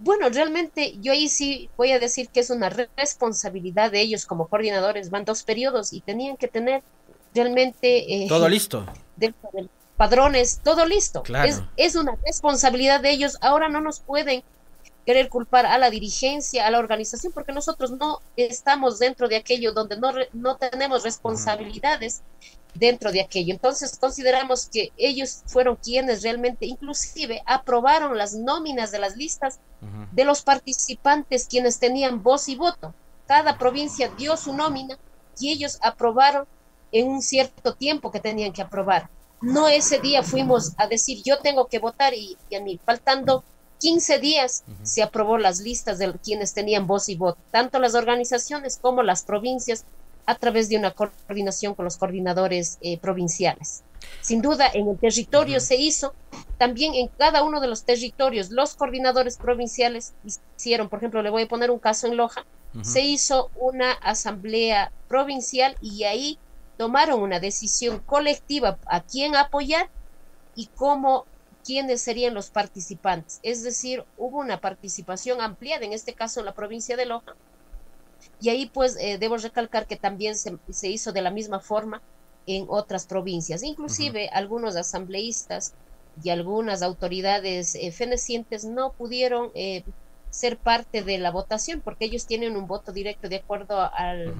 Bueno, 0.00 0.28
realmente 0.28 0.96
yo 1.00 1.12
ahí 1.12 1.28
sí 1.28 1.68
voy 1.76 1.90
a 1.90 1.98
decir 1.98 2.28
que 2.28 2.38
es 2.38 2.50
una 2.50 2.70
responsabilidad 2.96 3.90
de 3.90 4.00
ellos 4.00 4.26
como 4.26 4.46
coordinadores. 4.46 5.10
Van 5.10 5.24
dos 5.24 5.42
periodos 5.42 5.92
y 5.92 6.00
tenían 6.00 6.36
que 6.36 6.46
tener 6.46 6.82
realmente... 7.34 8.24
Eh, 8.24 8.28
Todo 8.28 8.48
listo 8.48 8.86
padrones, 9.98 10.60
todo 10.62 10.86
listo. 10.86 11.24
Es, 11.44 11.60
es, 11.76 11.96
una 11.96 12.16
responsabilidad 12.24 13.00
de 13.00 13.10
ellos. 13.10 13.36
Ahora 13.42 13.68
no 13.68 13.82
nos 13.82 14.00
pueden 14.00 14.44
querer 15.08 15.30
culpar 15.30 15.64
a 15.64 15.78
la 15.78 15.88
dirigencia, 15.88 16.66
a 16.66 16.70
la 16.70 16.78
organización, 16.78 17.32
porque 17.32 17.50
nosotros 17.50 17.92
no 17.92 18.20
estamos 18.36 18.98
dentro 18.98 19.26
de 19.26 19.36
aquello 19.36 19.72
donde 19.72 19.96
no, 19.96 20.12
no 20.34 20.58
tenemos 20.58 21.02
responsabilidades 21.02 22.20
dentro 22.74 23.10
de 23.10 23.22
aquello. 23.22 23.54
Entonces 23.54 23.96
consideramos 23.98 24.68
que 24.68 24.92
ellos 24.98 25.44
fueron 25.46 25.76
quienes 25.76 26.22
realmente 26.22 26.66
inclusive 26.66 27.42
aprobaron 27.46 28.18
las 28.18 28.34
nóminas 28.34 28.90
de 28.90 28.98
las 28.98 29.16
listas 29.16 29.60
de 30.12 30.24
los 30.26 30.42
participantes 30.42 31.46
quienes 31.48 31.78
tenían 31.78 32.22
voz 32.22 32.46
y 32.50 32.56
voto. 32.56 32.92
Cada 33.26 33.56
provincia 33.56 34.12
dio 34.18 34.36
su 34.36 34.52
nómina 34.52 34.98
y 35.40 35.50
ellos 35.50 35.78
aprobaron 35.80 36.46
en 36.92 37.08
un 37.08 37.22
cierto 37.22 37.72
tiempo 37.72 38.10
que 38.10 38.20
tenían 38.20 38.52
que 38.52 38.60
aprobar. 38.60 39.08
No 39.40 39.68
ese 39.68 40.00
día 40.00 40.22
fuimos 40.22 40.74
a 40.76 40.86
decir 40.86 41.22
yo 41.24 41.38
tengo 41.38 41.66
que 41.66 41.78
votar 41.78 42.12
y, 42.12 42.36
a 42.54 42.60
mí, 42.60 42.78
faltando 42.84 43.42
15 43.78 44.18
días 44.18 44.64
se 44.82 45.02
aprobó 45.02 45.38
las 45.38 45.60
listas 45.60 45.98
de 45.98 46.12
quienes 46.14 46.54
tenían 46.54 46.86
voz 46.86 47.08
y 47.08 47.16
voto, 47.16 47.38
tanto 47.50 47.78
las 47.78 47.94
organizaciones 47.94 48.78
como 48.80 49.02
las 49.02 49.22
provincias 49.22 49.84
a 50.26 50.34
través 50.34 50.68
de 50.68 50.76
una 50.76 50.90
coordinación 50.90 51.74
con 51.74 51.86
los 51.86 51.96
coordinadores 51.96 52.78
eh, 52.82 52.98
provinciales. 52.98 53.82
Sin 54.20 54.42
duda, 54.42 54.68
en 54.72 54.88
el 54.88 54.98
territorio 54.98 55.58
se 55.58 55.76
hizo, 55.76 56.14
también 56.58 56.94
en 56.94 57.08
cada 57.08 57.42
uno 57.42 57.60
de 57.60 57.68
los 57.68 57.84
territorios, 57.84 58.50
los 58.50 58.74
coordinadores 58.74 59.38
provinciales 59.38 60.12
hicieron, 60.56 60.88
por 60.88 60.98
ejemplo, 60.98 61.22
le 61.22 61.30
voy 61.30 61.44
a 61.44 61.48
poner 61.48 61.70
un 61.70 61.78
caso 61.78 62.06
en 62.06 62.16
Loja, 62.16 62.44
se 62.82 63.00
hizo 63.00 63.50
una 63.56 63.92
asamblea 63.92 64.92
provincial 65.08 65.76
y 65.80 66.04
ahí 66.04 66.38
tomaron 66.76 67.22
una 67.22 67.40
decisión 67.40 68.00
colectiva 68.00 68.78
a 68.86 69.00
quién 69.00 69.34
apoyar 69.34 69.88
y 70.54 70.66
cómo 70.66 71.24
quiénes 71.68 72.00
serían 72.00 72.32
los 72.32 72.48
participantes. 72.48 73.40
Es 73.42 73.62
decir, 73.62 74.02
hubo 74.16 74.38
una 74.38 74.58
participación 74.58 75.42
ampliada, 75.42 75.84
en 75.84 75.92
este 75.92 76.14
caso 76.14 76.40
en 76.40 76.46
la 76.46 76.54
provincia 76.54 76.96
de 76.96 77.04
Loja, 77.04 77.34
y 78.40 78.48
ahí 78.48 78.70
pues 78.72 78.96
eh, 78.98 79.18
debo 79.18 79.36
recalcar 79.36 79.86
que 79.86 79.96
también 79.96 80.34
se, 80.34 80.58
hizo 80.88 81.12
de 81.12 81.20
la 81.20 81.30
misma 81.30 81.60
forma 81.60 82.00
en 82.46 82.64
otras 82.70 83.04
provincias. 83.04 83.62
Inclusive 83.62 84.30
algunos 84.32 84.76
asambleístas 84.76 85.74
y 86.22 86.30
algunas 86.30 86.80
autoridades 86.80 87.74
eh, 87.74 87.92
fenecientes 87.92 88.64
no 88.64 88.94
pudieron 88.94 89.50
eh, 89.54 89.84
ser 90.30 90.56
parte 90.56 91.02
de 91.02 91.18
la 91.18 91.30
votación 91.30 91.82
porque 91.82 92.06
ellos 92.06 92.26
tienen 92.26 92.56
un 92.56 92.66
voto 92.66 92.92
directo 92.92 93.28
de 93.28 93.36
acuerdo 93.36 93.78
al, 93.92 94.32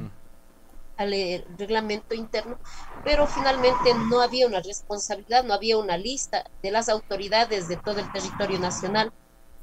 al 0.98 1.12
reglamento 1.56 2.14
interno, 2.14 2.58
pero 3.04 3.26
finalmente 3.26 3.94
no 4.10 4.20
había 4.20 4.46
una 4.46 4.60
responsabilidad, 4.60 5.44
no 5.44 5.54
había 5.54 5.78
una 5.78 5.96
lista 5.96 6.44
de 6.60 6.72
las 6.72 6.88
autoridades 6.88 7.68
de 7.68 7.76
todo 7.76 8.00
el 8.00 8.12
territorio 8.12 8.58
nacional 8.58 9.12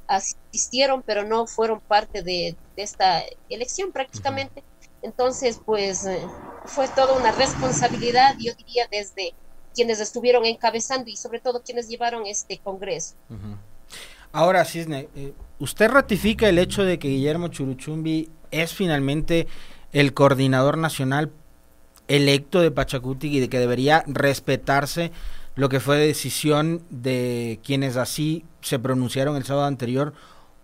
asistieron, 0.08 1.02
pero 1.02 1.24
no 1.24 1.46
fueron 1.46 1.80
parte 1.80 2.22
de, 2.22 2.56
esta 2.76 3.22
elección 3.48 3.92
prácticamente. 3.92 4.62
Entonces, 5.02 5.60
pues 5.64 6.06
eh, 6.06 6.20
fue 6.64 6.88
toda 6.88 7.18
una 7.18 7.32
responsabilidad, 7.32 8.34
yo 8.38 8.54
diría, 8.54 8.86
desde 8.90 9.34
quienes 9.74 10.00
estuvieron 10.00 10.46
encabezando 10.46 11.10
y 11.10 11.16
sobre 11.16 11.40
todo 11.40 11.62
quienes 11.62 11.88
llevaron 11.88 12.26
este 12.26 12.58
Congreso. 12.58 13.14
Ahora, 14.32 14.64
Cisne, 14.64 15.08
eh, 15.14 15.34
¿usted 15.58 15.90
ratifica 15.90 16.48
el 16.48 16.58
hecho 16.58 16.82
de 16.82 16.98
que 16.98 17.08
Guillermo 17.08 17.48
Churuchumbi 17.48 18.30
es 18.50 18.72
finalmente 18.72 19.46
el 19.96 20.12
coordinador 20.12 20.76
nacional 20.76 21.32
electo 22.06 22.60
de 22.60 22.70
Pachacuti 22.70 23.34
y 23.34 23.40
de 23.40 23.48
que 23.48 23.58
debería 23.58 24.04
respetarse 24.06 25.10
lo 25.54 25.70
que 25.70 25.80
fue 25.80 25.96
decisión 25.96 26.82
de 26.90 27.60
quienes 27.64 27.96
así 27.96 28.44
se 28.60 28.78
pronunciaron 28.78 29.36
el 29.36 29.44
sábado 29.44 29.66
anterior 29.66 30.12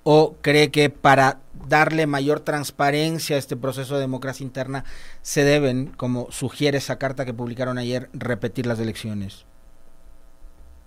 o 0.03 0.35
cree 0.43 0.71
que 0.71 0.91
para 0.91 1.41
darle 1.67 2.07
mayor 2.07 2.41
transparencia 2.41 3.37
a 3.37 3.39
este 3.39 3.57
proceso 3.57 3.95
de 3.95 4.03
democracia 4.03 4.45
interna 4.45 4.85
se 5.23 5.45
deben, 5.45 5.87
como 5.97 6.31
sugiere 6.31 6.77
esa 6.77 6.99
carta 6.99 7.25
que 7.25 7.33
publicaron 7.33 7.79
ayer, 7.79 8.11
repetir 8.13 8.67
las 8.67 8.81
elecciones? 8.81 9.47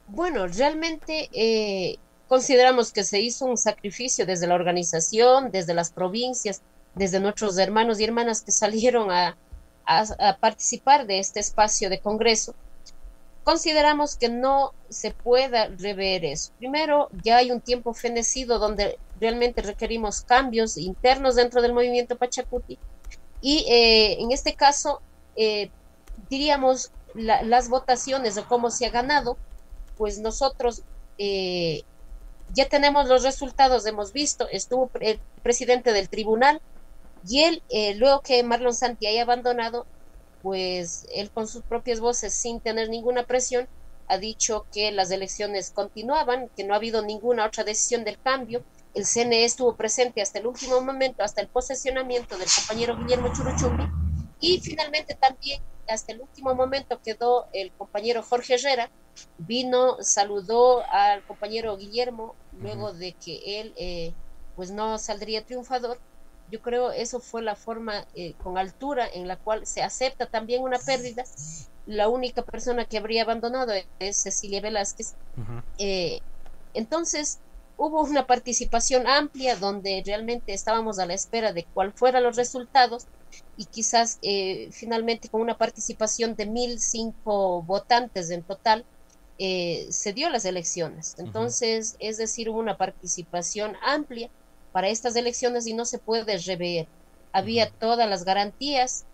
Bueno, 0.07 0.45
realmente 0.45 1.29
eh, 1.33 1.97
consideramos 2.27 2.91
que 2.91 3.03
se 3.03 3.21
hizo 3.21 3.45
un 3.45 3.57
sacrificio 3.57 4.27
desde 4.27 4.45
la 4.45 4.53
organización, 4.53 5.49
desde 5.49 5.73
las 5.73 5.91
provincias, 5.91 6.61
desde 6.95 7.19
nuestros 7.19 7.57
hermanos 7.57 7.99
y 7.99 8.03
hermanas 8.03 8.41
que 8.41 8.51
salieron 8.51 9.11
a 9.11 9.37
participar 10.39 11.05
de 11.05 11.19
este 11.19 11.39
espacio 11.39 11.89
de 11.89 11.99
Congreso 11.99 12.55
consideramos 13.45 14.15
que 14.15 14.27
no 14.27 14.73
se 14.89 15.11
pueda 15.11 15.67
rever 15.67 16.25
eso. 16.25 16.51
Primero, 16.57 17.09
ya 17.23 17.37
hay 17.37 17.51
un 17.51 17.61
tiempo 17.61 17.93
fenecido 17.93 18.57
donde 18.57 18.97
realmente 19.21 19.61
requerimos 19.61 20.21
cambios 20.21 20.77
internos 20.77 21.35
dentro 21.35 21.61
del 21.61 21.71
movimiento 21.71 22.17
Pachacuti 22.17 22.79
y 23.41 23.63
eh, 23.69 24.19
en 24.19 24.31
este 24.31 24.55
caso, 24.55 24.99
eh, 25.35 25.69
diríamos, 26.29 26.91
las 27.13 27.69
votaciones 27.69 28.35
o 28.37 28.47
cómo 28.47 28.71
se 28.71 28.87
ha 28.87 28.89
ganado, 28.89 29.37
pues 29.95 30.17
nosotros 30.19 30.81
eh, 31.19 31.83
ya 32.51 32.67
tenemos 32.67 33.07
los 33.07 33.21
resultados, 33.23 33.85
hemos 33.85 34.11
visto, 34.11 34.49
estuvo 34.49 34.89
el 34.99 35.19
presidente 35.43 35.93
del 35.93 36.09
tribunal 36.09 36.61
y 37.27 37.43
él, 37.43 37.63
luego 37.97 38.21
que 38.21 38.43
Marlon 38.43 38.73
Santi 38.73 39.07
haya 39.07 39.23
abandonado, 39.23 39.87
pues 40.41 41.07
él 41.13 41.31
con 41.31 41.47
sus 41.47 41.63
propias 41.63 41.99
voces, 41.99 42.33
sin 42.33 42.59
tener 42.59 42.89
ninguna 42.89 43.23
presión, 43.23 43.67
ha 44.07 44.17
dicho 44.17 44.67
que 44.71 44.91
las 44.91 45.09
elecciones 45.09 45.71
continuaban, 45.71 46.49
que 46.55 46.63
no 46.63 46.73
ha 46.73 46.77
habido 46.77 47.01
ninguna 47.01 47.45
otra 47.45 47.63
decisión 47.63 48.03
del 48.03 48.19
cambio. 48.19 48.63
El 48.93 49.05
CNE 49.05 49.43
estuvo 49.43 49.75
presente 49.75 50.21
hasta 50.21 50.39
el 50.39 50.47
último 50.47 50.79
momento, 50.81 51.23
hasta 51.23 51.41
el 51.41 51.49
posesionamiento 51.49 52.37
del 52.37 52.47
compañero 52.55 52.95
Guillermo 52.97 53.33
Churuchumbi, 53.33 53.85
y 54.39 54.59
finalmente 54.61 55.15
también 55.15 55.61
hasta 55.87 56.13
el 56.13 56.21
último 56.21 56.53
momento 56.55 57.01
quedó 57.03 57.47
el 57.51 57.73
compañero 57.73 58.21
Jorge 58.23 58.55
Herrera, 58.55 58.91
vino, 59.37 59.97
saludó 60.01 60.83
al 60.91 61.25
compañero 61.25 61.77
Guillermo 61.77 62.35
luego 62.51 62.93
de 62.93 63.13
que 63.13 63.61
él 63.61 63.73
eh, 63.77 64.13
pues 64.55 64.71
no 64.71 64.97
saldría 64.97 65.45
triunfador 65.45 65.99
yo 66.47 66.61
creo 66.61 66.91
eso 66.91 67.19
fue 67.19 67.41
la 67.41 67.55
forma 67.55 68.05
eh, 68.13 68.35
con 68.41 68.57
altura 68.57 69.07
en 69.11 69.27
la 69.27 69.37
cual 69.37 69.65
se 69.65 69.81
acepta 69.81 70.27
también 70.27 70.61
una 70.61 70.77
pérdida. 70.79 71.23
La 71.85 72.09
única 72.09 72.43
persona 72.43 72.85
que 72.85 72.97
habría 72.97 73.23
abandonado 73.23 73.73
es 73.99 74.21
Cecilia 74.21 74.61
Velázquez. 74.61 75.15
Eh, 75.77 76.19
entonces 76.73 77.41
hubo 77.77 78.03
una 78.03 78.25
participación 78.25 79.07
amplia 79.07 79.55
donde 79.55 80.01
realmente 80.05 80.53
estábamos 80.53 80.99
a 80.99 81.05
la 81.05 81.13
espera 81.13 81.51
de 81.53 81.67
cuál 81.73 81.93
fueran 81.95 82.23
los 82.23 82.35
resultados 82.35 83.07
y 83.55 83.65
quizás 83.65 84.17
eh, 84.21 84.69
finalmente 84.71 85.29
con 85.29 85.41
una 85.41 85.57
participación 85.57 86.35
de 86.35 86.47
1.005 86.47 87.65
votantes 87.65 88.29
en 88.29 88.43
total 88.43 88.85
se 89.37 90.13
dio 90.13 90.29
las 90.29 90.45
elecciones. 90.45 91.13
Entonces, 91.17 91.97
es 91.99 92.17
decir, 92.17 92.49
hubo 92.49 92.59
una 92.59 92.77
participación 92.77 93.75
amplia 93.81 94.31
para 94.75 94.89
estas 94.89 95.15
elecciones 95.15 95.67
y 95.67 95.73
no 95.73 95.85
se 95.85 95.99
puede 95.99 96.37
rever. 96.37 96.85
Había 97.31 97.69
todas 97.69 98.09
las 98.09 98.25
garantías 98.25 99.05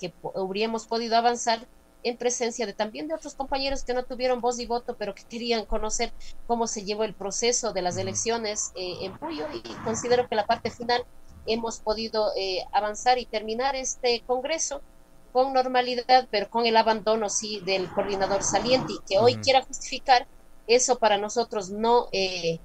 que 0.00 0.12
habríamos 0.34 0.88
podido 0.88 1.16
avanzar 1.16 1.68
en 2.02 2.16
presencia 2.16 2.66
de 2.66 2.72
también 2.72 3.06
de 3.06 3.14
otros 3.14 3.36
compañeros 3.36 3.84
que 3.84 3.94
no 3.94 4.02
tuvieron 4.02 4.40
voz 4.40 4.58
y 4.58 4.66
voto, 4.66 4.96
pero 4.98 5.14
que 5.14 5.22
querían 5.22 5.66
conocer 5.66 6.12
cómo 6.48 6.66
se 6.66 6.82
llevó 6.82 7.04
el 7.04 7.14
proceso 7.14 7.72
de 7.72 7.82
las 7.82 7.96
elecciones 7.96 8.72
eh, 8.74 8.96
en 9.02 9.16
Puyo 9.16 9.46
y 9.54 9.62
considero 9.84 10.28
que 10.28 10.34
la 10.34 10.46
parte 10.46 10.72
final 10.72 11.04
hemos 11.46 11.78
podido 11.78 12.32
eh, 12.36 12.64
avanzar 12.72 13.18
y 13.18 13.26
terminar 13.26 13.76
este 13.76 14.20
Congreso 14.26 14.82
con 15.30 15.52
normalidad, 15.52 16.26
pero 16.28 16.50
con 16.50 16.66
el 16.66 16.76
abandono 16.76 17.28
sí 17.28 17.60
del 17.64 17.88
coordinador 17.94 18.42
saliente 18.42 18.94
y 18.94 18.98
que 19.06 19.18
hoy 19.20 19.36
quiera 19.36 19.62
justificar 19.62 20.26
eso 20.66 20.98
para 20.98 21.18
nosotros 21.18 21.70
no, 21.70 22.08
eh, 22.10 22.58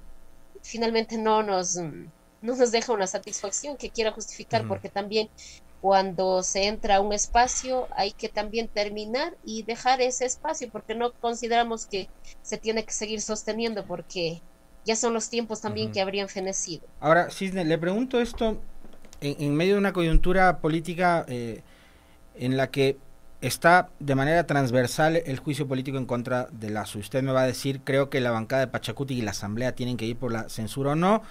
finalmente 0.62 1.16
no 1.16 1.44
nos 1.44 1.78
no 2.42 2.56
nos 2.56 2.72
deja 2.72 2.92
una 2.92 3.06
satisfacción 3.06 3.76
que 3.76 3.90
quiera 3.90 4.12
justificar, 4.12 4.66
porque 4.66 4.88
también 4.88 5.28
cuando 5.80 6.42
se 6.42 6.66
entra 6.66 6.96
a 6.96 7.00
un 7.00 7.12
espacio 7.12 7.88
hay 7.96 8.12
que 8.12 8.28
también 8.28 8.68
terminar 8.68 9.36
y 9.44 9.62
dejar 9.62 10.00
ese 10.00 10.26
espacio, 10.26 10.68
porque 10.70 10.94
no 10.94 11.12
consideramos 11.12 11.86
que 11.86 12.08
se 12.42 12.58
tiene 12.58 12.84
que 12.84 12.92
seguir 12.92 13.20
sosteniendo, 13.20 13.84
porque 13.84 14.42
ya 14.84 14.96
son 14.96 15.14
los 15.14 15.28
tiempos 15.28 15.60
también 15.60 15.92
que 15.92 16.00
habrían 16.00 16.28
fenecido. 16.28 16.86
Ahora, 17.00 17.30
Cisne, 17.30 17.64
le 17.64 17.78
pregunto 17.78 18.20
esto 18.20 18.60
en, 19.20 19.54
medio 19.54 19.74
de 19.74 19.78
una 19.78 19.92
coyuntura 19.92 20.58
política 20.58 21.24
eh, 21.28 21.62
en 22.34 22.56
la 22.56 22.70
que 22.70 22.96
está 23.40 23.88
de 23.98 24.14
manera 24.14 24.46
transversal 24.46 25.16
el 25.16 25.38
juicio 25.38 25.66
político 25.66 25.96
en 25.96 26.06
contra 26.06 26.48
de 26.52 26.70
Lazo. 26.70 26.98
Usted 26.98 27.22
me 27.22 27.32
va 27.32 27.42
a 27.42 27.46
decir, 27.46 27.80
creo 27.84 28.10
que 28.10 28.20
la 28.20 28.30
bancada 28.30 28.60
de 28.60 28.68
Pachacuti 28.68 29.14
y 29.14 29.22
la 29.22 29.30
Asamblea 29.30 29.74
tienen 29.74 29.96
que 29.96 30.04
ir 30.04 30.16
por 30.16 30.32
la 30.32 30.48
censura 30.48 30.92
o 30.92 30.94
no 30.96 31.22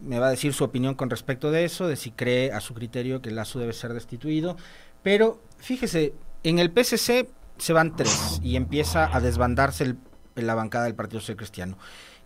me 0.00 0.18
va 0.18 0.28
a 0.28 0.30
decir 0.30 0.52
su 0.52 0.64
opinión 0.64 0.94
con 0.94 1.10
respecto 1.10 1.50
de 1.50 1.64
eso, 1.64 1.86
de 1.88 1.96
si 1.96 2.10
cree 2.10 2.52
a 2.52 2.60
su 2.60 2.74
criterio 2.74 3.22
que 3.22 3.30
Lazo 3.30 3.58
debe 3.58 3.72
ser 3.72 3.92
destituido. 3.92 4.56
Pero 5.02 5.40
fíjese, 5.58 6.14
en 6.42 6.58
el 6.58 6.70
PCC 6.70 7.28
se 7.58 7.72
van 7.72 7.96
tres 7.96 8.40
y 8.42 8.56
empieza 8.56 9.14
a 9.14 9.20
desbandarse 9.20 9.94
la 10.34 10.54
bancada 10.54 10.84
del 10.84 10.94
Partido 10.94 11.20
Social 11.20 11.36
Cristiano. 11.36 11.78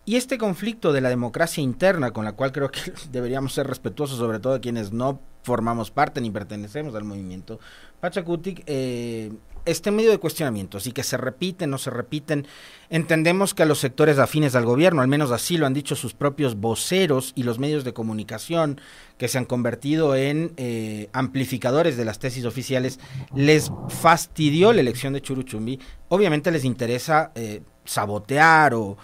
Y 0.09 0.15
este 0.15 0.39
conflicto 0.39 0.91
de 0.91 1.01
la 1.01 1.09
democracia 1.09 1.61
interna, 1.61 2.09
con 2.09 2.25
la 2.25 2.31
cual 2.31 2.51
creo 2.51 2.71
que 2.71 2.79
deberíamos 3.11 3.53
ser 3.53 3.67
respetuosos, 3.67 4.17
sobre 4.17 4.39
todo 4.39 4.59
quienes 4.59 4.91
no 4.91 5.21
formamos 5.43 5.91
parte 5.91 6.19
ni 6.19 6.31
pertenecemos 6.31 6.95
al 6.95 7.03
movimiento, 7.03 7.59
Pachacutic, 7.99 8.63
eh, 8.65 9.31
este 9.65 9.91
medio 9.91 10.09
de 10.09 10.17
cuestionamientos 10.17 10.87
y 10.87 10.93
que 10.93 11.03
se 11.03 11.15
repiten, 11.15 11.69
no 11.69 11.77
se 11.77 11.91
repiten, 11.91 12.47
entendemos 12.89 13.53
que 13.53 13.61
a 13.61 13.67
los 13.67 13.77
sectores 13.77 14.17
afines 14.17 14.55
al 14.55 14.65
gobierno, 14.65 15.03
al 15.03 15.07
menos 15.07 15.29
así 15.29 15.59
lo 15.59 15.67
han 15.67 15.75
dicho 15.75 15.95
sus 15.95 16.15
propios 16.15 16.55
voceros 16.55 17.31
y 17.35 17.43
los 17.43 17.59
medios 17.59 17.83
de 17.83 17.93
comunicación 17.93 18.81
que 19.19 19.27
se 19.27 19.37
han 19.37 19.45
convertido 19.45 20.15
en 20.15 20.53
eh, 20.57 21.09
amplificadores 21.13 21.97
de 21.97 22.05
las 22.05 22.17
tesis 22.17 22.45
oficiales, 22.45 22.99
les 23.35 23.71
fastidió 23.89 24.73
la 24.73 24.81
elección 24.81 25.13
de 25.13 25.21
Churuchumbi. 25.21 25.79
Obviamente 26.07 26.49
les 26.49 26.65
interesa 26.65 27.31
eh, 27.35 27.61
sabotear 27.85 28.73
o, 28.73 28.97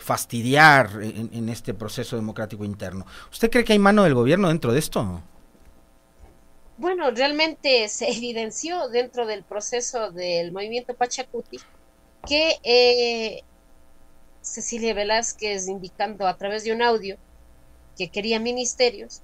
fastidiar 0.00 0.90
en 1.02 1.48
este 1.48 1.74
proceso 1.74 2.16
democrático 2.16 2.64
interno. 2.64 3.06
¿Usted 3.30 3.50
cree 3.50 3.64
que 3.64 3.74
hay 3.74 3.78
mano 3.78 4.04
del 4.04 4.14
gobierno 4.14 4.48
dentro 4.48 4.72
de 4.72 4.78
esto? 4.78 5.22
bueno, 6.80 7.10
realmente 7.10 7.86
se 7.88 8.08
evidenció 8.10 8.88
dentro 8.88 9.26
del 9.26 9.44
proceso 9.44 10.10
del 10.12 10.50
movimiento 10.50 10.94
Pachacuti 10.94 11.58
que 12.26 12.58
eh, 12.64 13.42
Cecilia 14.40 14.94
Velázquez 14.94 15.68
indicando 15.68 16.26
a 16.26 16.36
través 16.38 16.64
de 16.64 16.72
un 16.72 16.80
audio 16.80 17.18
que 17.98 18.08
quería 18.08 18.40
ministerios, 18.40 19.20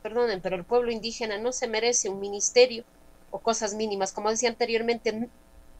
perdonen, 0.00 0.40
pero 0.40 0.54
el 0.54 0.64
pueblo 0.64 0.92
indígena 0.92 1.38
no 1.38 1.52
se 1.52 1.66
merece 1.66 2.08
un 2.08 2.20
ministerio 2.20 2.84
o 3.32 3.40
cosas 3.40 3.74
mínimas, 3.74 4.12
como 4.12 4.30
decía 4.30 4.48
anteriormente, 4.48 5.28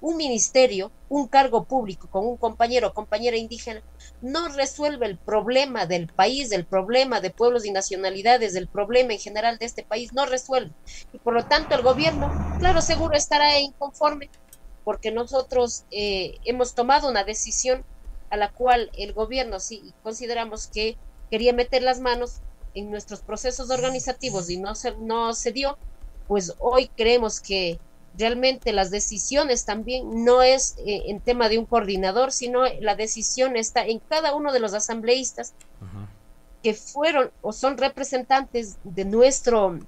un 0.06 0.16
ministerio, 0.16 0.92
un 1.08 1.26
cargo 1.26 1.64
público 1.64 2.08
con 2.08 2.24
un 2.24 2.36
compañero 2.36 2.88
o 2.88 2.92
compañera 2.92 3.36
indígena, 3.36 3.82
no 4.20 4.46
resuelve 4.48 5.06
el 5.06 5.18
problema 5.18 5.86
del 5.86 6.06
país, 6.06 6.48
del 6.48 6.64
problema 6.64 7.20
de 7.20 7.30
pueblos 7.30 7.64
y 7.64 7.72
nacionalidades, 7.72 8.52
del 8.52 8.68
problema 8.68 9.14
en 9.14 9.18
general 9.18 9.58
de 9.58 9.66
este 9.66 9.84
país, 9.84 10.12
no 10.12 10.24
resuelve. 10.24 10.72
Y 11.12 11.18
por 11.18 11.34
lo 11.34 11.44
tanto 11.44 11.74
el 11.74 11.82
gobierno, 11.82 12.32
claro, 12.60 12.82
seguro 12.82 13.16
estará 13.16 13.58
inconforme, 13.58 14.30
porque 14.84 15.10
nosotros 15.10 15.86
eh, 15.90 16.38
hemos 16.44 16.74
tomado 16.74 17.10
una 17.10 17.24
decisión 17.24 17.84
a 18.30 18.36
la 18.36 18.52
cual 18.52 18.90
el 18.96 19.12
gobierno 19.12 19.58
sí 19.58 19.92
consideramos 20.02 20.68
que 20.68 20.96
quería 21.32 21.52
meter 21.52 21.82
las 21.82 21.98
manos 21.98 22.42
en 22.74 22.92
nuestros 22.92 23.22
procesos 23.22 23.70
organizativos 23.70 24.50
y 24.50 24.58
no 24.60 24.76
se, 24.76 24.94
no 24.98 25.34
se 25.34 25.50
dio, 25.50 25.76
pues 26.28 26.54
hoy 26.58 26.90
creemos 26.96 27.40
que 27.40 27.80
realmente 28.18 28.72
las 28.72 28.90
decisiones 28.90 29.64
también 29.64 30.24
no 30.24 30.42
es 30.42 30.76
eh, 30.78 31.04
en 31.06 31.20
tema 31.20 31.48
de 31.48 31.58
un 31.58 31.66
coordinador, 31.66 32.32
sino 32.32 32.62
la 32.80 32.96
decisión 32.96 33.56
está 33.56 33.84
en 33.86 33.98
cada 33.98 34.34
uno 34.34 34.52
de 34.52 34.60
los 34.60 34.74
asambleístas 34.74 35.54
que 36.62 36.74
fueron 36.74 37.30
o 37.42 37.52
son 37.52 37.78
representantes 37.78 38.76
de 38.84 39.04
nuestro 39.04 39.78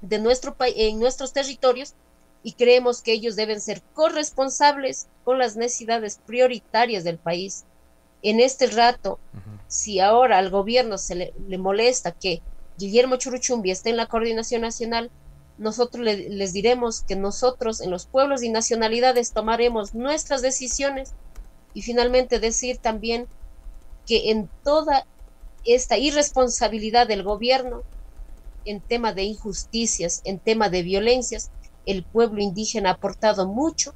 de 0.00 0.18
nuestro 0.18 0.54
en 0.60 0.98
nuestros 1.00 1.32
territorios 1.32 1.94
y 2.42 2.52
creemos 2.52 3.02
que 3.02 3.12
ellos 3.12 3.36
deben 3.36 3.60
ser 3.60 3.82
corresponsables 3.94 5.08
con 5.24 5.38
las 5.38 5.56
necesidades 5.56 6.20
prioritarias 6.24 7.04
del 7.04 7.18
país. 7.18 7.64
En 8.22 8.40
este 8.40 8.66
rato, 8.68 9.18
si 9.66 10.00
ahora 10.00 10.38
al 10.38 10.50
gobierno 10.50 10.98
se 10.98 11.14
le, 11.14 11.34
le 11.48 11.58
molesta 11.58 12.12
que 12.12 12.42
Guillermo 12.78 13.16
Churuchumbi 13.16 13.70
esté 13.70 13.90
en 13.90 13.96
la 13.96 14.06
coordinación 14.06 14.62
nacional, 14.62 15.10
nosotros 15.60 16.02
les 16.06 16.52
diremos 16.54 17.02
que 17.02 17.16
nosotros 17.16 17.82
en 17.82 17.90
los 17.90 18.06
pueblos 18.06 18.42
y 18.42 18.48
nacionalidades 18.48 19.32
tomaremos 19.32 19.94
nuestras 19.94 20.40
decisiones 20.40 21.12
y 21.74 21.82
finalmente 21.82 22.40
decir 22.40 22.78
también 22.78 23.26
que 24.06 24.30
en 24.30 24.48
toda 24.64 25.06
esta 25.66 25.98
irresponsabilidad 25.98 27.06
del 27.06 27.22
gobierno, 27.22 27.82
en 28.64 28.80
tema 28.80 29.12
de 29.12 29.24
injusticias, 29.24 30.22
en 30.24 30.38
tema 30.38 30.70
de 30.70 30.82
violencias, 30.82 31.50
el 31.84 32.04
pueblo 32.04 32.40
indígena 32.40 32.88
ha 32.88 32.92
aportado 32.94 33.46
mucho 33.46 33.92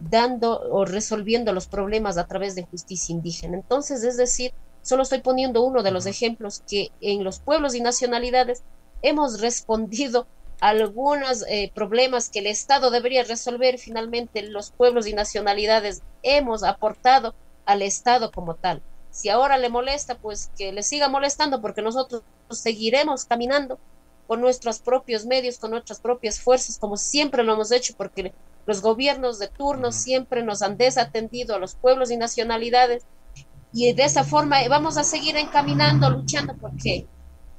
dando 0.00 0.60
o 0.60 0.84
resolviendo 0.84 1.54
los 1.54 1.68
problemas 1.68 2.18
a 2.18 2.26
través 2.26 2.54
de 2.54 2.64
justicia 2.64 3.14
indígena. 3.14 3.56
Entonces, 3.56 4.04
es 4.04 4.18
decir, 4.18 4.52
solo 4.82 5.04
estoy 5.04 5.22
poniendo 5.22 5.64
uno 5.64 5.82
de 5.82 5.90
los 5.90 6.04
ejemplos 6.04 6.62
que 6.68 6.90
en 7.00 7.24
los 7.24 7.40
pueblos 7.40 7.74
y 7.74 7.80
nacionalidades 7.80 8.62
hemos 9.00 9.40
respondido 9.40 10.28
algunos 10.60 11.44
eh, 11.48 11.70
problemas 11.74 12.30
que 12.30 12.40
el 12.40 12.46
Estado 12.46 12.90
debería 12.90 13.22
resolver, 13.22 13.78
finalmente 13.78 14.42
los 14.42 14.70
pueblos 14.70 15.06
y 15.06 15.12
nacionalidades 15.12 16.02
hemos 16.22 16.64
aportado 16.64 17.34
al 17.64 17.82
Estado 17.82 18.32
como 18.32 18.54
tal. 18.54 18.82
Si 19.10 19.28
ahora 19.28 19.58
le 19.58 19.68
molesta, 19.68 20.16
pues 20.16 20.50
que 20.56 20.72
le 20.72 20.82
siga 20.82 21.08
molestando 21.08 21.60
porque 21.60 21.82
nosotros 21.82 22.22
seguiremos 22.50 23.24
caminando 23.24 23.78
con 24.26 24.40
nuestros 24.40 24.80
propios 24.80 25.26
medios, 25.26 25.58
con 25.58 25.70
nuestras 25.70 26.00
propias 26.00 26.40
fuerzas, 26.40 26.78
como 26.78 26.96
siempre 26.96 27.42
lo 27.42 27.54
hemos 27.54 27.72
hecho, 27.72 27.94
porque 27.96 28.32
los 28.66 28.82
gobiernos 28.82 29.38
de 29.38 29.48
turno 29.48 29.92
siempre 29.92 30.42
nos 30.42 30.60
han 30.60 30.76
desatendido 30.76 31.54
a 31.54 31.58
los 31.58 31.74
pueblos 31.74 32.10
y 32.10 32.16
nacionalidades 32.16 33.04
y 33.72 33.92
de 33.92 34.04
esa 34.04 34.24
forma 34.24 34.56
vamos 34.68 34.96
a 34.98 35.04
seguir 35.04 35.36
encaminando, 35.36 36.10
luchando 36.10 36.54
porque 36.56 37.06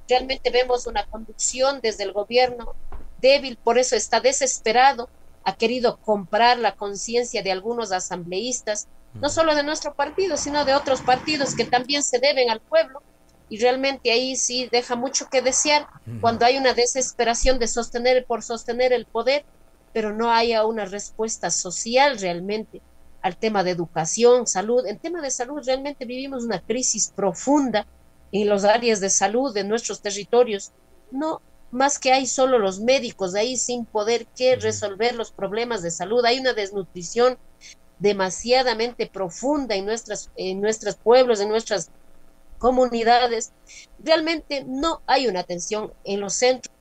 realmente 0.07 0.49
vemos 0.49 0.87
una 0.87 1.05
conducción 1.05 1.79
desde 1.81 2.03
el 2.03 2.13
gobierno 2.13 2.75
débil, 3.19 3.57
por 3.63 3.77
eso 3.77 3.95
está 3.95 4.19
desesperado, 4.19 5.09
ha 5.43 5.55
querido 5.55 5.97
comprar 5.97 6.59
la 6.59 6.75
conciencia 6.75 7.41
de 7.43 7.51
algunos 7.51 7.91
asambleístas, 7.91 8.87
no 9.13 9.29
solo 9.29 9.55
de 9.55 9.63
nuestro 9.63 9.95
partido, 9.95 10.37
sino 10.37 10.65
de 10.65 10.75
otros 10.75 11.01
partidos 11.01 11.55
que 11.55 11.65
también 11.65 12.03
se 12.03 12.19
deben 12.19 12.49
al 12.49 12.61
pueblo. 12.61 13.01
Y 13.47 13.59
realmente 13.59 14.11
ahí 14.11 14.35
sí 14.35 14.69
deja 14.71 14.95
mucho 14.95 15.27
que 15.31 15.41
desear 15.41 15.87
cuando 16.21 16.45
hay 16.45 16.57
una 16.57 16.73
desesperación 16.73 17.57
de 17.57 17.67
sostener 17.67 18.25
por 18.27 18.43
sostener 18.43 18.93
el 18.93 19.07
poder, 19.07 19.43
pero 19.91 20.13
no 20.13 20.31
haya 20.31 20.65
una 20.65 20.85
respuesta 20.85 21.49
social 21.49 22.19
realmente 22.19 22.83
al 23.21 23.37
tema 23.37 23.63
de 23.63 23.71
educación, 23.71 24.45
salud. 24.45 24.85
En 24.85 24.99
tema 24.99 25.21
de 25.21 25.31
salud 25.31 25.61
realmente 25.65 26.05
vivimos 26.05 26.43
una 26.43 26.61
crisis 26.61 27.11
profunda 27.15 27.87
en 28.31 28.47
los 28.47 28.63
áreas 28.65 28.99
de 28.99 29.09
salud 29.09 29.53
de 29.53 29.63
nuestros 29.63 30.01
territorios. 30.01 30.71
No 31.09 31.41
más 31.71 31.99
que 31.99 32.11
hay 32.11 32.25
solo 32.25 32.57
los 32.57 32.79
médicos 32.79 33.35
ahí 33.35 33.57
sin 33.57 33.85
poder 33.85 34.25
que 34.27 34.55
resolver 34.55 35.15
los 35.15 35.31
problemas 35.31 35.81
de 35.81 35.91
salud. 35.91 36.25
Hay 36.25 36.39
una 36.39 36.53
desnutrición 36.53 37.37
demasiadamente 37.99 39.07
profunda 39.07 39.75
en 39.75 39.85
nuestras 39.85 40.31
en 40.35 40.61
nuestros 40.61 40.95
pueblos, 40.95 41.39
en 41.41 41.49
nuestras 41.49 41.91
comunidades. 42.57 43.51
Realmente 44.03 44.63
no 44.67 45.01
hay 45.07 45.27
una 45.27 45.41
atención 45.41 45.93
en 46.03 46.19
los 46.21 46.33
centros. 46.33 46.73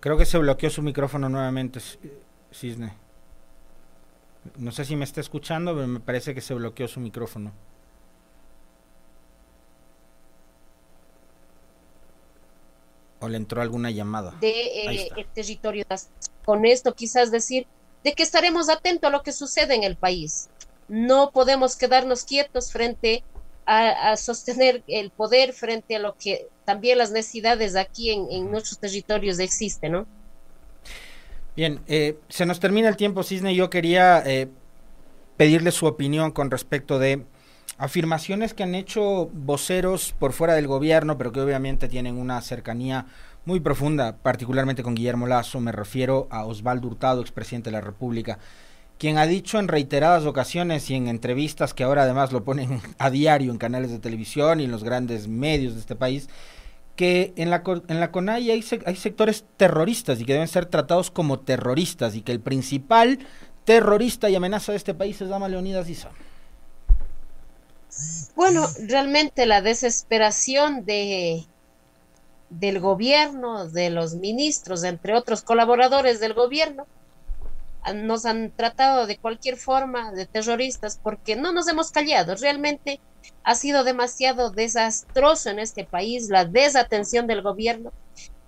Creo 0.00 0.18
que 0.18 0.26
se 0.26 0.36
bloqueó 0.36 0.68
su 0.68 0.82
micrófono 0.82 1.30
nuevamente, 1.30 1.80
Cisne. 2.52 2.92
No 4.58 4.70
sé 4.70 4.84
si 4.84 4.96
me 4.96 5.04
está 5.04 5.22
escuchando, 5.22 5.74
pero 5.74 5.86
me 5.86 6.00
parece 6.00 6.34
que 6.34 6.42
se 6.42 6.52
bloqueó 6.52 6.86
su 6.88 7.00
micrófono. 7.00 7.52
O 13.24 13.28
le 13.28 13.36
entró 13.36 13.62
alguna 13.62 13.90
llamada. 13.90 14.34
De 14.40 14.50
eh, 14.50 15.10
el 15.16 15.26
territorio. 15.26 15.84
Con 16.44 16.66
esto 16.66 16.94
quizás 16.94 17.30
decir 17.30 17.66
de 18.04 18.12
que 18.12 18.22
estaremos 18.22 18.68
atentos 18.68 19.08
a 19.08 19.10
lo 19.10 19.22
que 19.22 19.32
sucede 19.32 19.74
en 19.74 19.82
el 19.82 19.96
país. 19.96 20.48
No 20.88 21.30
podemos 21.30 21.76
quedarnos 21.76 22.24
quietos 22.24 22.70
frente 22.70 23.24
a, 23.66 24.14
sostener 24.18 24.82
el 24.86 25.10
poder, 25.10 25.54
frente 25.54 25.96
a 25.96 25.98
lo 25.98 26.14
que 26.16 26.48
también 26.66 26.98
las 26.98 27.12
necesidades 27.12 27.76
aquí 27.76 28.10
en, 28.10 28.50
nuestros 28.50 28.78
territorios 28.78 29.38
existen, 29.38 29.92
¿no? 29.92 30.06
Bien, 31.56 31.80
eh, 31.86 32.18
se 32.28 32.44
nos 32.44 32.60
termina 32.60 32.90
el 32.90 32.96
tiempo, 32.96 33.22
Cisne. 33.22 33.54
Yo 33.54 33.70
quería 33.70 34.22
eh, 34.26 34.48
pedirle 35.38 35.70
su 35.70 35.86
opinión 35.86 36.30
con 36.30 36.50
respecto 36.50 36.98
de 36.98 37.24
afirmaciones 37.78 38.54
que 38.54 38.62
han 38.62 38.74
hecho 38.74 39.30
voceros 39.32 40.14
por 40.18 40.32
fuera 40.32 40.54
del 40.54 40.66
gobierno, 40.66 41.18
pero 41.18 41.32
que 41.32 41.40
obviamente 41.40 41.88
tienen 41.88 42.16
una 42.16 42.40
cercanía 42.40 43.06
muy 43.44 43.60
profunda, 43.60 44.16
particularmente 44.16 44.82
con 44.82 44.94
Guillermo 44.94 45.26
Lazo, 45.26 45.60
me 45.60 45.72
refiero 45.72 46.28
a 46.30 46.44
Osvaldo 46.44 46.88
Hurtado, 46.88 47.20
expresidente 47.20 47.70
de 47.70 47.76
la 47.76 47.80
República, 47.80 48.38
quien 48.98 49.18
ha 49.18 49.26
dicho 49.26 49.58
en 49.58 49.68
reiteradas 49.68 50.24
ocasiones 50.24 50.88
y 50.88 50.94
en 50.94 51.08
entrevistas 51.08 51.74
que 51.74 51.84
ahora 51.84 52.04
además 52.04 52.32
lo 52.32 52.44
ponen 52.44 52.80
a 52.98 53.10
diario 53.10 53.50
en 53.50 53.58
canales 53.58 53.90
de 53.90 53.98
televisión 53.98 54.60
y 54.60 54.64
en 54.64 54.70
los 54.70 54.84
grandes 54.84 55.28
medios 55.28 55.74
de 55.74 55.80
este 55.80 55.96
país, 55.96 56.28
que 56.96 57.32
en 57.36 57.50
la, 57.50 57.62
en 57.88 58.00
la 58.00 58.12
CONAI 58.12 58.50
hay, 58.50 58.64
hay 58.86 58.96
sectores 58.96 59.44
terroristas 59.56 60.20
y 60.20 60.24
que 60.24 60.32
deben 60.32 60.48
ser 60.48 60.66
tratados 60.66 61.10
como 61.10 61.40
terroristas 61.40 62.14
y 62.14 62.22
que 62.22 62.30
el 62.30 62.40
principal 62.40 63.18
terrorista 63.64 64.30
y 64.30 64.36
amenaza 64.36 64.72
de 64.72 64.78
este 64.78 64.94
país 64.94 65.20
es 65.20 65.28
Dama 65.28 65.48
Leonidas 65.48 65.88
Isa. 65.88 66.10
Bueno, 68.34 68.66
realmente 68.86 69.46
la 69.46 69.60
desesperación 69.60 70.84
de 70.84 71.46
del 72.50 72.78
gobierno, 72.78 73.68
de 73.68 73.90
los 73.90 74.14
ministros, 74.14 74.84
entre 74.84 75.14
otros 75.16 75.42
colaboradores 75.42 76.20
del 76.20 76.34
gobierno, 76.34 76.86
nos 77.94 78.24
han 78.24 78.50
tratado 78.50 79.06
de 79.06 79.18
cualquier 79.18 79.56
forma 79.56 80.12
de 80.12 80.26
terroristas 80.26 80.98
porque 81.02 81.36
no 81.36 81.52
nos 81.52 81.68
hemos 81.68 81.90
callado. 81.90 82.34
Realmente 82.36 83.00
ha 83.42 83.54
sido 83.54 83.84
demasiado 83.84 84.50
desastroso 84.50 85.50
en 85.50 85.58
este 85.58 85.84
país 85.84 86.28
la 86.30 86.44
desatención 86.44 87.26
del 87.26 87.42
gobierno 87.42 87.92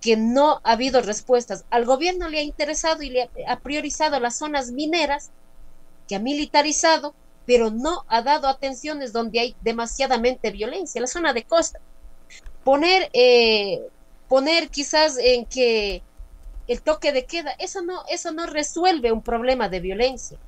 que 0.00 0.16
no 0.16 0.60
ha 0.62 0.72
habido 0.72 1.02
respuestas. 1.02 1.64
Al 1.70 1.84
gobierno 1.84 2.28
le 2.28 2.38
ha 2.38 2.42
interesado 2.42 3.02
y 3.02 3.10
le 3.10 3.28
ha 3.46 3.58
priorizado 3.58 4.20
las 4.20 4.38
zonas 4.38 4.70
mineras, 4.70 5.30
que 6.08 6.16
ha 6.16 6.20
militarizado, 6.20 7.14
pero 7.46 7.70
no 7.70 8.04
ha 8.08 8.22
dado 8.22 8.48
atenciones 8.48 9.12
donde 9.12 9.40
hay 9.40 9.56
demasiadamente 9.60 10.50
violencia, 10.50 11.00
la 11.00 11.06
zona 11.06 11.32
de 11.32 11.44
costa. 11.44 11.78
Poner, 12.64 13.08
eh, 13.12 13.80
poner 14.28 14.68
quizás 14.68 15.16
en 15.18 15.46
que 15.46 16.02
el 16.66 16.82
toque 16.82 17.12
de 17.12 17.24
queda, 17.24 17.52
eso 17.58 17.82
no, 17.82 18.02
eso 18.08 18.32
no 18.32 18.46
resuelve 18.46 19.12
un 19.12 19.22
problema 19.22 19.68
de 19.68 19.80
violencia. 19.80 20.38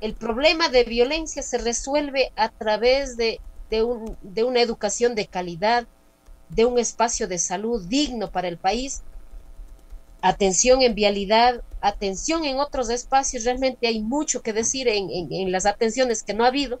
El 0.00 0.16
problema 0.16 0.68
de 0.68 0.84
violencia 0.84 1.42
se 1.42 1.58
resuelve 1.58 2.32
a 2.36 2.48
través 2.50 3.16
de, 3.16 3.40
de, 3.70 3.82
un, 3.84 4.18
de 4.20 4.44
una 4.44 4.60
educación 4.60 5.14
de 5.14 5.28
calidad, 5.28 5.86
de 6.48 6.64
un 6.64 6.78
espacio 6.78 7.28
de 7.28 7.38
salud 7.38 7.86
digno 7.86 8.30
para 8.30 8.48
el 8.48 8.58
país, 8.58 9.04
atención 10.20 10.82
en 10.82 10.94
vialidad, 10.94 11.62
atención 11.80 12.44
en 12.44 12.58
otros 12.58 12.90
espacios, 12.90 13.44
realmente 13.44 13.86
hay 13.86 14.00
mucho 14.00 14.42
que 14.42 14.52
decir 14.52 14.88
en, 14.88 15.52
las 15.52 15.66
atenciones 15.66 16.22
que 16.22 16.34
no 16.34 16.44
ha 16.44 16.48
habido. 16.48 16.80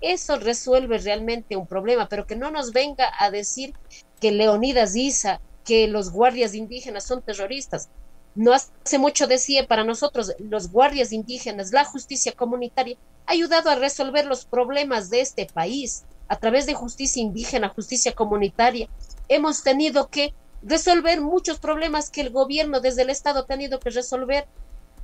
Eso 0.00 0.38
resuelve 0.38 0.98
realmente 0.98 1.56
un 1.56 1.66
problema, 1.66 2.08
pero 2.08 2.26
que 2.26 2.36
no 2.36 2.50
nos 2.50 2.72
venga 2.72 3.10
a 3.18 3.30
decir 3.30 3.74
que 4.20 4.32
Leonidas 4.32 4.94
Isa, 4.94 5.40
que 5.64 5.88
los 5.88 6.10
guardias 6.10 6.54
indígenas 6.54 7.04
son 7.04 7.22
terroristas. 7.22 7.88
No 8.34 8.52
hace 8.52 8.98
mucho 8.98 9.26
decía 9.26 9.66
para 9.66 9.84
nosotros 9.84 10.34
los 10.38 10.70
guardias 10.70 11.12
indígenas, 11.12 11.72
la 11.72 11.84
justicia 11.84 12.32
comunitaria, 12.32 12.96
ha 13.26 13.32
ayudado 13.32 13.70
a 13.70 13.76
resolver 13.76 14.26
los 14.26 14.44
problemas 14.44 15.08
de 15.08 15.22
este 15.22 15.46
país 15.46 16.04
a 16.28 16.36
través 16.36 16.66
de 16.66 16.74
justicia 16.74 17.22
indígena, 17.22 17.68
justicia 17.68 18.12
comunitaria, 18.12 18.88
hemos 19.28 19.62
tenido 19.62 20.08
que 20.08 20.34
resolver 20.66 21.20
muchos 21.20 21.58
problemas 21.58 22.10
que 22.10 22.20
el 22.20 22.30
gobierno 22.30 22.80
desde 22.80 23.02
el 23.02 23.10
Estado 23.10 23.40
ha 23.40 23.46
tenido 23.46 23.78
que 23.78 23.90
resolver. 23.90 24.46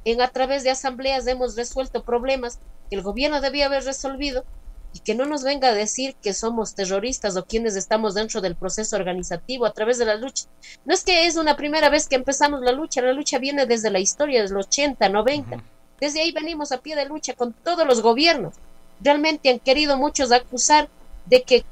En 0.05 0.21
a 0.21 0.29
través 0.29 0.65
de 0.65 0.71
asambleas 0.71 1.27
hemos 1.29 1.57
resuelto 1.57 2.03
problemas 2.03 2.59
que 2.91 2.97
el 2.97 3.03
gobierno 3.03 3.41
debía 3.41 3.67
haber 3.67 3.85
resolvido 3.85 4.45
y 4.93 4.99
que 4.99 5.15
no 5.15 5.25
nos 5.25 5.45
venga 5.45 5.69
a 5.69 5.75
decir 5.75 6.17
que 6.17 6.35
somos 6.35 6.75
terroristas 6.75 7.37
o 7.37 7.45
quienes 7.45 7.77
estamos 7.77 8.15
dentro 8.15 8.41
del 8.41 8.57
proceso 8.57 8.97
organizativo 8.97 9.65
a 9.65 9.73
través 9.73 9.99
de 9.99 10.05
la 10.05 10.17
lucha. 10.17 10.47
No 10.85 10.93
es 10.93 11.05
que 11.05 11.27
es 11.27 11.37
una 11.37 11.57
primera 11.57 11.89
vez 11.89 12.09
que 12.09 12.17
empezamos 12.17 12.61
la 12.61 12.73
lucha, 12.73 13.01
la 13.01 13.13
lucha 13.13 13.39
viene 13.39 13.65
desde 13.65 13.91
la 13.91 14.01
historia 14.01 14.43
de 14.43 14.49
los 14.49 14.67
80, 14.67 15.09
90. 15.09 15.63
Desde 16.01 16.21
ahí 16.21 16.33
venimos 16.33 16.73
a 16.73 16.79
pie 16.79 16.97
de 16.97 17.07
lucha 17.07 17.35
con 17.35 17.53
todos 17.53 17.87
los 17.87 18.03
gobiernos. 18.03 18.55
Realmente 19.01 19.49
han 19.49 19.61
querido 19.61 19.97
muchos 19.97 20.33
acusar 20.33 20.89
de 21.27 21.43
que 21.43 21.65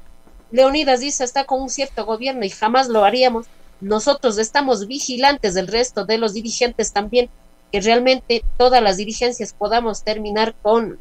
Leonidas 0.51 1.01
dice 1.01 1.25
está 1.25 1.43
con 1.43 1.61
un 1.61 1.69
cierto 1.69 2.05
gobierno 2.05 2.45
y 2.45 2.49
jamás 2.49 2.87
lo 2.87 3.03
haríamos, 3.03 3.47
nosotros 3.81 4.37
estamos 4.37 4.87
vigilantes 4.87 5.55
del 5.55 5.67
resto 5.67 6.05
de 6.05 6.17
los 6.17 6.33
dirigentes 6.33 6.93
también, 6.93 7.29
que 7.71 7.81
realmente 7.81 8.43
todas 8.57 8.81
las 8.81 8.97
dirigencias 8.97 9.53
podamos 9.53 10.03
terminar 10.03 10.53
con, 10.61 10.99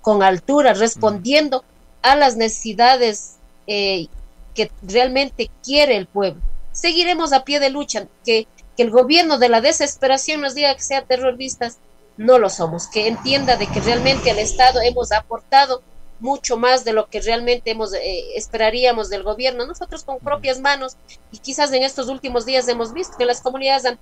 con 0.00 0.22
altura, 0.22 0.74
respondiendo 0.74 1.64
a 2.02 2.16
las 2.16 2.36
necesidades 2.36 3.36
eh, 3.66 4.06
que 4.54 4.70
realmente 4.82 5.50
quiere 5.62 5.96
el 5.96 6.06
pueblo. 6.06 6.40
Seguiremos 6.72 7.32
a 7.32 7.44
pie 7.44 7.60
de 7.60 7.70
lucha, 7.70 8.06
que, 8.24 8.46
que 8.76 8.82
el 8.82 8.90
gobierno 8.90 9.38
de 9.38 9.48
la 9.48 9.60
desesperación 9.60 10.40
nos 10.40 10.54
diga 10.54 10.74
que 10.74 10.82
sea 10.82 11.02
terroristas, 11.02 11.78
no 12.16 12.38
lo 12.38 12.48
somos, 12.48 12.86
que 12.86 13.08
entienda 13.08 13.56
de 13.56 13.66
que 13.66 13.80
realmente 13.80 14.30
al 14.30 14.38
Estado 14.38 14.80
hemos 14.82 15.12
aportado 15.12 15.82
mucho 16.20 16.56
más 16.56 16.84
de 16.84 16.92
lo 16.92 17.08
que 17.08 17.20
realmente 17.20 17.70
hemos, 17.70 17.92
eh, 17.94 18.36
esperaríamos 18.36 19.10
del 19.10 19.22
gobierno. 19.22 19.66
Nosotros 19.66 20.04
con 20.04 20.18
propias 20.18 20.60
manos 20.60 20.96
y 21.30 21.38
quizás 21.38 21.72
en 21.72 21.82
estos 21.82 22.08
últimos 22.08 22.46
días 22.46 22.68
hemos 22.68 22.92
visto 22.92 23.16
que 23.18 23.26
las 23.26 23.40
comunidades 23.40 23.84
han 23.84 23.98